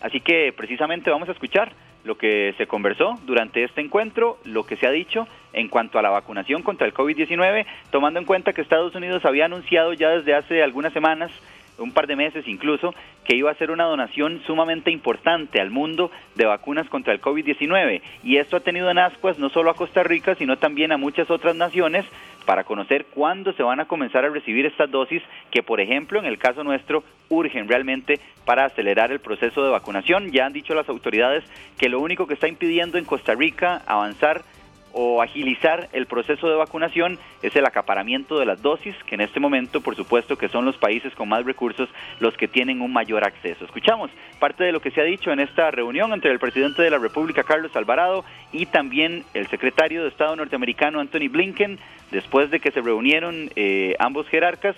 [0.00, 1.72] Así que precisamente vamos a escuchar
[2.04, 6.02] lo que se conversó durante este encuentro, lo que se ha dicho en cuanto a
[6.02, 10.34] la vacunación contra el COVID-19, tomando en cuenta que Estados Unidos había anunciado ya desde
[10.34, 11.30] hace algunas semanas
[11.78, 12.94] un par de meses incluso,
[13.24, 18.00] que iba a ser una donación sumamente importante al mundo de vacunas contra el COVID-19.
[18.24, 21.30] Y esto ha tenido en ascuas no solo a Costa Rica, sino también a muchas
[21.30, 22.04] otras naciones
[22.48, 26.24] para conocer cuándo se van a comenzar a recibir estas dosis que, por ejemplo, en
[26.24, 30.32] el caso nuestro, urgen realmente para acelerar el proceso de vacunación.
[30.32, 31.44] Ya han dicho las autoridades
[31.76, 34.44] que lo único que está impidiendo en Costa Rica avanzar
[34.92, 39.40] o agilizar el proceso de vacunación es el acaparamiento de las dosis, que en este
[39.40, 41.88] momento, por supuesto, que son los países con más recursos
[42.20, 43.64] los que tienen un mayor acceso.
[43.64, 46.90] Escuchamos parte de lo que se ha dicho en esta reunión entre el presidente de
[46.90, 51.78] la República, Carlos Alvarado, y también el secretario de Estado norteamericano, Anthony Blinken,
[52.10, 54.76] después de que se reunieron eh, ambos jerarcas.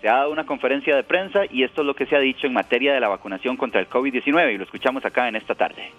[0.00, 2.46] Se ha dado una conferencia de prensa y esto es lo que se ha dicho
[2.46, 5.90] en materia de la vacunación contra el COVID-19 y lo escuchamos acá en esta tarde.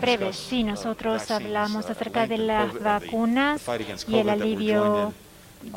[0.00, 3.62] Breve, sí, nosotros hablamos acerca de las vacunas
[4.08, 5.12] y el alivio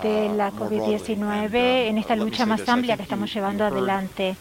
[0.02, 1.56] de la COVID-19
[1.88, 4.36] en esta lucha más amplia que estamos llevando adelante.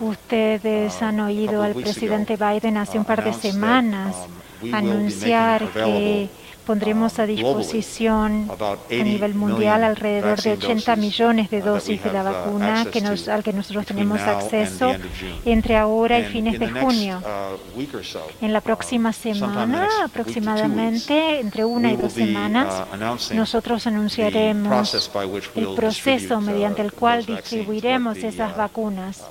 [0.00, 4.16] Ustedes han oído al presidente Biden hace un par de semanas
[4.72, 6.28] anunciar que
[6.66, 12.86] pondremos a disposición a nivel mundial alrededor de 80 millones de dosis de la vacuna
[12.92, 14.92] que nos, al que nosotros tenemos acceso
[15.44, 17.22] entre ahora y fines de junio.
[17.24, 25.10] Uh, en la próxima semana, aproximadamente entre una y dos semanas, uh, nosotros anunciaremos
[25.54, 29.22] el proceso mediante el cual distribuiremos esas uh, vacunas.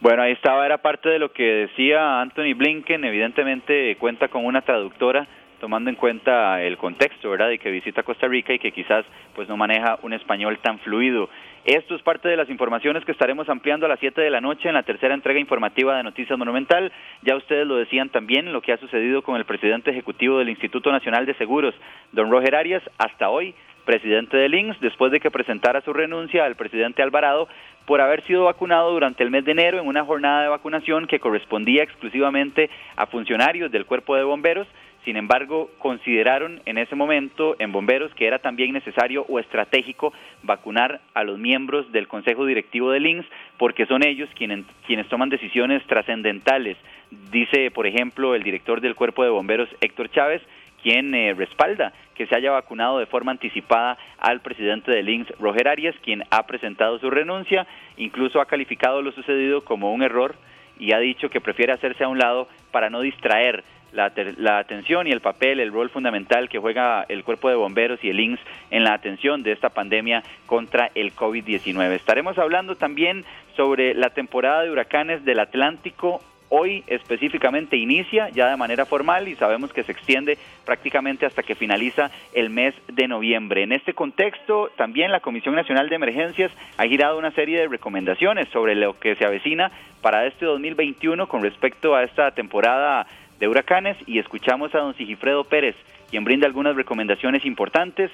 [0.00, 4.62] Bueno, ahí estaba, era parte de lo que decía Anthony Blinken, evidentemente cuenta con una
[4.62, 5.26] traductora
[5.60, 9.46] tomando en cuenta el contexto, ¿verdad?, de que visita Costa Rica y que quizás pues
[9.46, 11.28] no maneja un español tan fluido.
[11.66, 14.68] Esto es parte de las informaciones que estaremos ampliando a las 7 de la noche
[14.68, 16.90] en la tercera entrega informativa de Noticias Monumental.
[17.20, 20.90] Ya ustedes lo decían también, lo que ha sucedido con el presidente ejecutivo del Instituto
[20.90, 21.74] Nacional de Seguros,
[22.12, 26.54] don Roger Arias, hasta hoy presidente del INSS, después de que presentara su renuncia al
[26.54, 27.48] presidente Alvarado
[27.86, 31.20] por haber sido vacunado durante el mes de enero en una jornada de vacunación que
[31.20, 34.66] correspondía exclusivamente a funcionarios del cuerpo de bomberos.
[35.04, 40.12] Sin embargo, consideraron en ese momento en bomberos que era también necesario o estratégico
[40.42, 43.26] vacunar a los miembros del Consejo Directivo del INSS
[43.56, 46.76] porque son ellos quienes, quienes toman decisiones trascendentales.
[47.32, 50.42] Dice, por ejemplo, el director del Cuerpo de Bomberos, Héctor Chávez,
[50.82, 55.68] quien eh, respalda que se haya vacunado de forma anticipada al presidente del INSS, Roger
[55.68, 57.66] Arias, quien ha presentado su renuncia,
[57.96, 60.34] incluso ha calificado lo sucedido como un error
[60.78, 65.06] y ha dicho que prefiere hacerse a un lado para no distraer la, la, atención
[65.06, 68.40] y el papel, el rol fundamental que juega el cuerpo de bomberos y el INSS
[68.70, 71.92] en la atención de esta pandemia contra el COVID-19.
[71.92, 73.24] Estaremos hablando también
[73.56, 76.20] sobre la temporada de huracanes del Atlántico
[76.50, 80.36] hoy específicamente inicia ya de manera formal y sabemos que se extiende
[80.66, 83.62] prácticamente hasta que finaliza el mes de noviembre.
[83.62, 88.48] En este contexto, también la Comisión Nacional de Emergencias ha girado una serie de recomendaciones
[88.48, 89.70] sobre lo que se avecina
[90.02, 93.06] para este 2021 con respecto a esta temporada
[93.38, 95.76] de huracanes y escuchamos a don Sigifredo Pérez,
[96.10, 98.10] quien brinda algunas recomendaciones importantes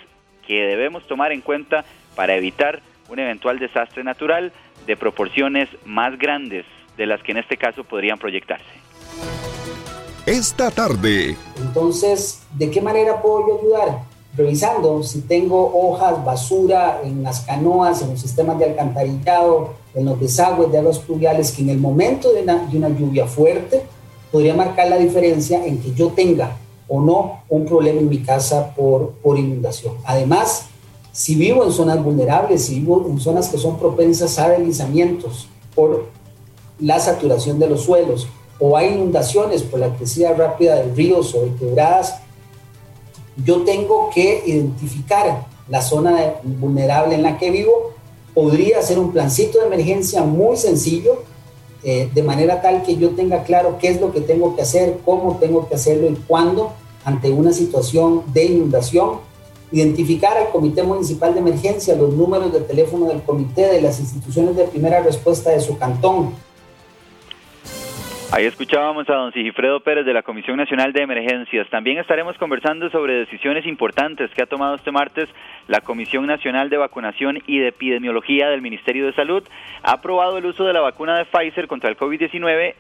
[0.47, 1.85] que debemos tomar en cuenta
[2.15, 4.53] para evitar un eventual desastre natural
[4.87, 6.65] de proporciones más grandes
[6.97, 8.65] de las que en este caso podrían proyectarse.
[10.27, 11.37] Esta tarde.
[11.61, 14.03] Entonces, ¿de qué manera puedo yo ayudar?
[14.37, 20.21] Revisando si tengo hojas, basura en las canoas, en los sistemas de alcantarillado, en los
[20.21, 23.83] desagües de aguas pluviales, que en el momento de una, de una lluvia fuerte
[24.33, 26.57] podría marcar la diferencia en que yo tenga
[26.89, 29.95] o no un problema en mi casa por, por inundación.
[30.05, 30.67] Además,
[31.13, 36.07] si vivo en zonas vulnerables, si vivo en zonas que son propensas a deslizamientos por
[36.79, 41.43] la saturación de los suelos o hay inundaciones por la crecida rápida de ríos o
[41.43, 42.21] de quebradas,
[43.45, 47.93] yo tengo que identificar la zona vulnerable en la que vivo.
[48.35, 51.23] Podría ser un plancito de emergencia muy sencillo,
[51.83, 54.99] eh, de manera tal que yo tenga claro qué es lo que tengo que hacer,
[55.05, 56.73] cómo tengo que hacerlo y cuándo
[57.05, 59.21] ante una situación de inundación
[59.73, 64.57] identificar al Comité Municipal de Emergencia, los números de teléfono del comité, de las instituciones
[64.57, 66.31] de primera respuesta de su cantón.
[68.33, 71.71] Ahí escuchábamos a don Sigifredo Pérez de la Comisión Nacional de Emergencias.
[71.71, 75.29] También estaremos conversando sobre decisiones importantes que ha tomado este martes
[75.69, 79.45] la Comisión Nacional de Vacunación y de Epidemiología del Ministerio de Salud.
[79.85, 82.75] Ha aprobado el uso de la vacuna de Pfizer contra el COVID-19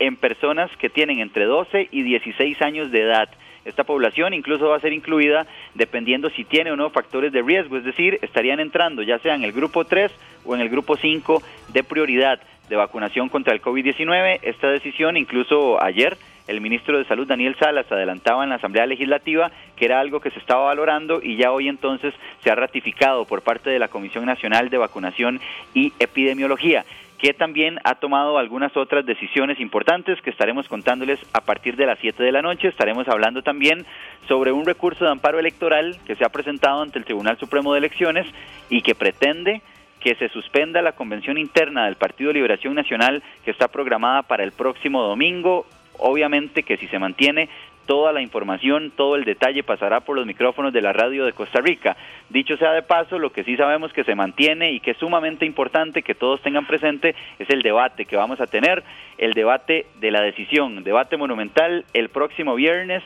[0.00, 3.30] en personas que tienen entre 12 y 16 años de edad.
[3.64, 7.78] Esta población incluso va a ser incluida dependiendo si tiene o no factores de riesgo,
[7.78, 10.12] es decir, estarían entrando ya sea en el grupo 3
[10.44, 12.38] o en el grupo 5 de prioridad
[12.68, 14.40] de vacunación contra el COVID-19.
[14.42, 19.50] Esta decisión, incluso ayer, el ministro de Salud Daniel Salas adelantaba en la Asamblea Legislativa
[19.76, 22.12] que era algo que se estaba valorando y ya hoy entonces
[22.42, 25.40] se ha ratificado por parte de la Comisión Nacional de Vacunación
[25.72, 26.84] y Epidemiología
[27.18, 31.98] que también ha tomado algunas otras decisiones importantes que estaremos contándoles a partir de las
[31.98, 32.68] 7 de la noche.
[32.68, 33.86] Estaremos hablando también
[34.28, 37.78] sobre un recurso de amparo electoral que se ha presentado ante el Tribunal Supremo de
[37.78, 38.26] Elecciones
[38.68, 39.62] y que pretende
[40.04, 44.52] que se suspenda la convención interna del Partido Liberación Nacional que está programada para el
[44.52, 45.64] próximo domingo.
[45.98, 47.48] Obviamente que si se mantiene
[47.86, 51.62] toda la información, todo el detalle pasará por los micrófonos de la radio de Costa
[51.62, 51.96] Rica.
[52.28, 55.46] Dicho sea de paso, lo que sí sabemos que se mantiene y que es sumamente
[55.46, 58.82] importante que todos tengan presente es el debate que vamos a tener,
[59.16, 63.02] el debate de la decisión, debate monumental el próximo viernes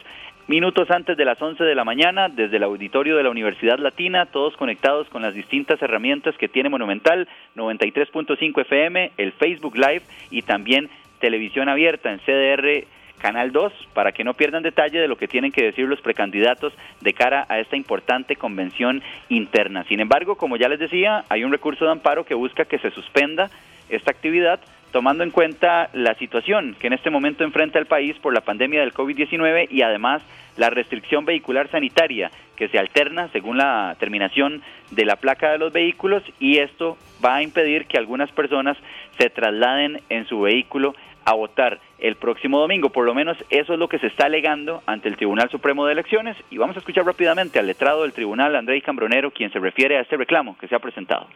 [0.49, 4.27] minutos antes de las 11 de la mañana, desde el auditorio de la Universidad Latina,
[4.27, 10.43] todos conectados con las distintas herramientas que tiene Monumental, 93.5 FM, el Facebook Live y
[10.43, 10.89] también
[11.21, 12.87] televisión abierta en CDR
[13.19, 16.73] Canal 2 para que no pierdan detalle de lo que tienen que decir los precandidatos
[17.01, 19.85] de cara a esta importante convención interna.
[19.85, 22.91] Sin embargo, como ya les decía, hay un recurso de amparo que busca que se
[22.91, 23.51] suspenda
[23.91, 24.61] esta actividad
[24.93, 28.81] tomando en cuenta la situación que en este momento enfrenta el país por la pandemia
[28.81, 30.23] del COVID-19 y además
[30.57, 35.73] la restricción vehicular sanitaria que se alterna según la terminación de la placa de los
[35.73, 38.77] vehículos y esto va a impedir que algunas personas
[39.19, 42.91] se trasladen en su vehículo a votar el próximo domingo.
[42.91, 45.93] Por lo menos eso es lo que se está alegando ante el Tribunal Supremo de
[45.93, 49.99] Elecciones y vamos a escuchar rápidamente al letrado del tribunal, Andrés Cambronero, quien se refiere
[49.99, 51.29] a este reclamo que se ha presentado.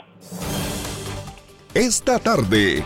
[1.75, 2.83] Esta tarde.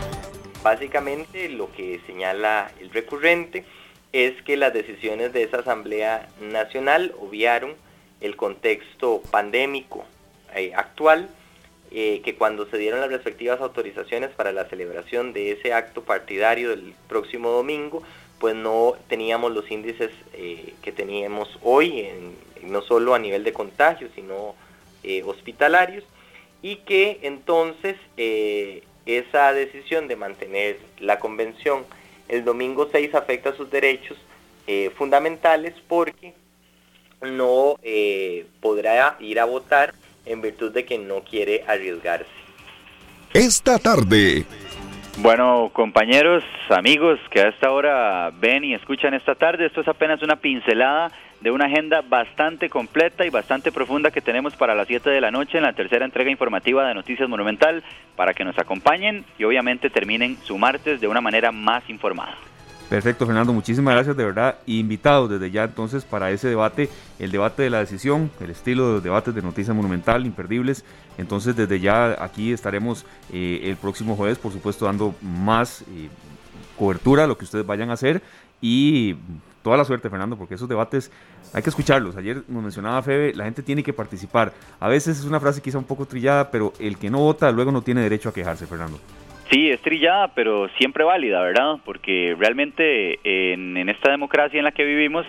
[0.67, 3.63] Básicamente lo que señala el recurrente
[4.11, 7.73] es que las decisiones de esa Asamblea Nacional obviaron
[8.19, 10.03] el contexto pandémico
[10.53, 11.29] eh, actual
[11.91, 16.71] eh, que cuando se dieron las respectivas autorizaciones para la celebración de ese acto partidario
[16.71, 18.03] del próximo domingo,
[18.37, 22.09] pues no teníamos los índices eh, que teníamos hoy,
[22.63, 24.53] no solo a nivel de contagio, sino
[25.25, 26.03] hospitalarios,
[26.61, 27.95] y que entonces
[29.07, 31.85] esa decisión de mantener la convención
[32.27, 34.17] el domingo 6 afecta sus derechos
[34.97, 36.33] fundamentales porque
[37.21, 37.79] no
[38.59, 39.93] podrá ir a votar
[40.25, 42.27] en virtud de que no quiere arriesgarse.
[43.33, 44.45] Esta tarde.
[45.19, 50.21] Bueno, compañeros, amigos que a esta hora ven y escuchan esta tarde, esto es apenas
[50.21, 51.11] una pincelada
[51.41, 55.31] de una agenda bastante completa y bastante profunda que tenemos para las 7 de la
[55.31, 57.83] noche en la tercera entrega informativa de Noticias Monumental
[58.15, 62.37] para que nos acompañen y obviamente terminen su martes de una manera más informada.
[62.89, 64.55] Perfecto, Fernando, muchísimas gracias de verdad.
[64.65, 68.93] Invitados desde ya entonces para ese debate, el debate de la decisión, el estilo de
[68.93, 70.85] los debates de Noticias Monumental, imperdibles.
[71.17, 76.07] Entonces desde ya aquí estaremos eh, el próximo jueves, por supuesto, dando más eh,
[76.77, 78.21] cobertura a lo que ustedes vayan a hacer
[78.61, 79.15] y
[79.63, 81.11] toda la suerte, Fernando, porque esos debates
[81.51, 82.15] hay que escucharlos.
[82.15, 84.53] Ayer nos mencionaba Febe, la gente tiene que participar.
[84.79, 87.69] A veces es una frase quizá un poco trillada, pero el que no vota luego
[87.69, 88.97] no tiene derecho a quejarse, Fernando.
[89.49, 91.77] Sí, es trillada, pero siempre válida, ¿verdad?
[91.85, 95.25] Porque realmente en, esta democracia en la que vivimos,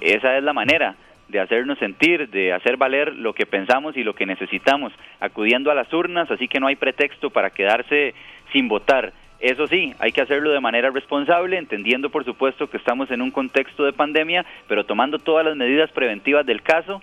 [0.00, 0.94] esa es la manera
[1.28, 5.74] de hacernos sentir, de hacer valer lo que pensamos y lo que necesitamos, acudiendo a
[5.74, 8.14] las urnas, así que no hay pretexto para quedarse
[8.52, 9.12] sin votar.
[9.40, 13.32] Eso sí, hay que hacerlo de manera responsable, entendiendo por supuesto que estamos en un
[13.32, 17.02] contexto de pandemia, pero tomando todas las medidas preventivas del caso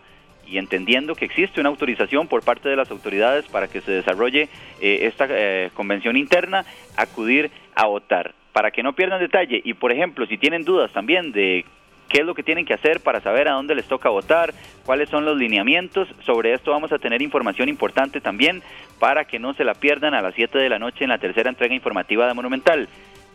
[0.53, 4.49] y entendiendo que existe una autorización por parte de las autoridades para que se desarrolle
[4.79, 6.63] eh, esta eh, convención interna,
[6.95, 8.35] acudir a votar.
[8.51, 11.65] Para que no pierdan detalle y, por ejemplo, si tienen dudas también de
[12.07, 14.53] qué es lo que tienen que hacer para saber a dónde les toca votar,
[14.85, 16.07] cuáles son los lineamientos.
[16.23, 18.61] Sobre esto vamos a tener información importante también
[18.99, 21.49] para que no se la pierdan a las 7 de la noche en la tercera
[21.49, 22.89] entrega informativa de Monumental.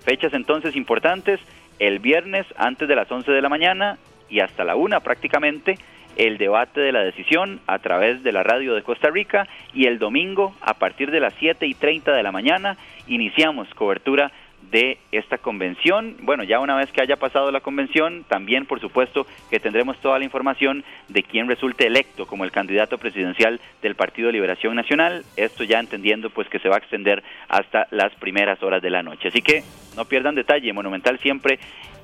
[0.04, 1.40] Fechas entonces importantes,
[1.80, 3.98] el viernes antes de las 11 de la mañana
[4.30, 5.78] y hasta la 1 prácticamente
[6.18, 9.98] el debate de la decisión a través de la radio de Costa Rica y el
[9.98, 14.30] domingo a partir de las 7 y 30 de la mañana iniciamos cobertura
[14.70, 16.16] de esta convención.
[16.22, 20.18] Bueno, ya una vez que haya pasado la convención, también por supuesto que tendremos toda
[20.18, 25.24] la información de quién resulte electo como el candidato presidencial del Partido de Liberación Nacional,
[25.36, 29.02] esto ya entendiendo pues que se va a extender hasta las primeras horas de la
[29.02, 29.28] noche.
[29.28, 29.62] Así que
[29.96, 31.58] no pierdan detalle, Monumental siempre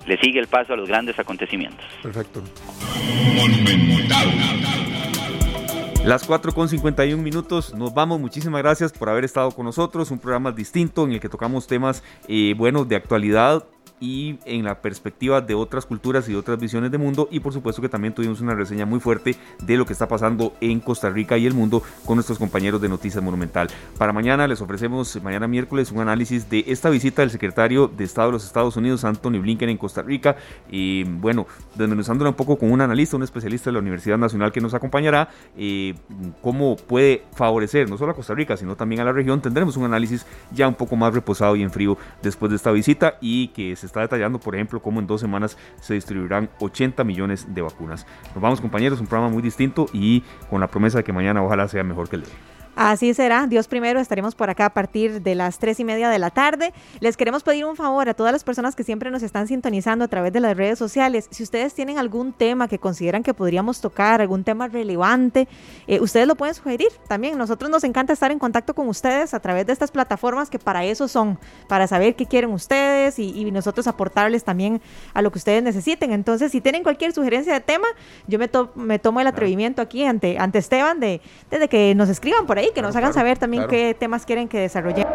[0.07, 1.85] le sigue el paso a los grandes acontecimientos.
[2.03, 2.43] Perfecto.
[6.05, 8.21] Las 4 con 51 minutos, nos vamos.
[8.21, 10.11] Muchísimas gracias por haber estado con nosotros.
[10.11, 13.65] Un programa distinto en el que tocamos temas eh, buenos de actualidad,
[14.05, 17.81] y en la perspectiva de otras culturas y otras visiones de mundo y por supuesto
[17.81, 21.39] que también tuvimos una reseña muy fuerte de lo que está pasando en Costa Rica
[21.39, 23.69] y el mundo con nuestros compañeros de Noticias Monumental.
[23.97, 28.29] Para mañana les ofrecemos, mañana miércoles, un análisis de esta visita del secretario de Estado
[28.29, 30.37] de los Estados Unidos, Anthony Blinken, en Costa Rica
[30.71, 34.61] y bueno, desmenuzándola un poco con un analista, un especialista de la Universidad Nacional que
[34.61, 35.95] nos acompañará, eh,
[36.43, 39.41] cómo puede favorecer no solo a Costa Rica, sino también a la región.
[39.41, 43.17] Tendremos un análisis ya un poco más reposado y en frío después de esta visita
[43.23, 47.55] y que se está detallando, por ejemplo, cómo en dos semanas se distribuirán 80 millones
[47.55, 48.07] de vacunas.
[48.34, 51.68] Nos vamos compañeros, un programa muy distinto y con la promesa de que mañana ojalá
[51.68, 52.54] sea mejor que el de hoy.
[52.77, 56.18] Así será, Dios primero, estaremos por acá a partir de las tres y media de
[56.18, 56.72] la tarde.
[56.99, 60.09] Les queremos pedir un favor a todas las personas que siempre nos están sintonizando a
[60.09, 61.29] través de las redes sociales.
[61.31, 65.47] Si ustedes tienen algún tema que consideran que podríamos tocar, algún tema relevante,
[65.87, 67.39] eh, ustedes lo pueden sugerir también.
[67.39, 70.85] Nosotros nos encanta estar en contacto con ustedes a través de estas plataformas que para
[70.85, 74.81] eso son, para saber qué quieren ustedes y, nosotros aportarles también
[75.12, 76.12] a lo que ustedes necesiten.
[76.12, 77.87] Entonces, si tienen cualquier sugerencia de tema,
[78.27, 81.20] yo me, me tomo el atrevimiento aquí ante, ante Esteban de,
[81.51, 84.61] de que nos escriban por ahí que nos hagan saber también qué temas quieren que
[84.61, 85.12] desarrollemos.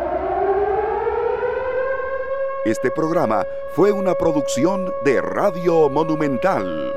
[2.65, 6.93] Este programa fue una producción de Radio Monumental.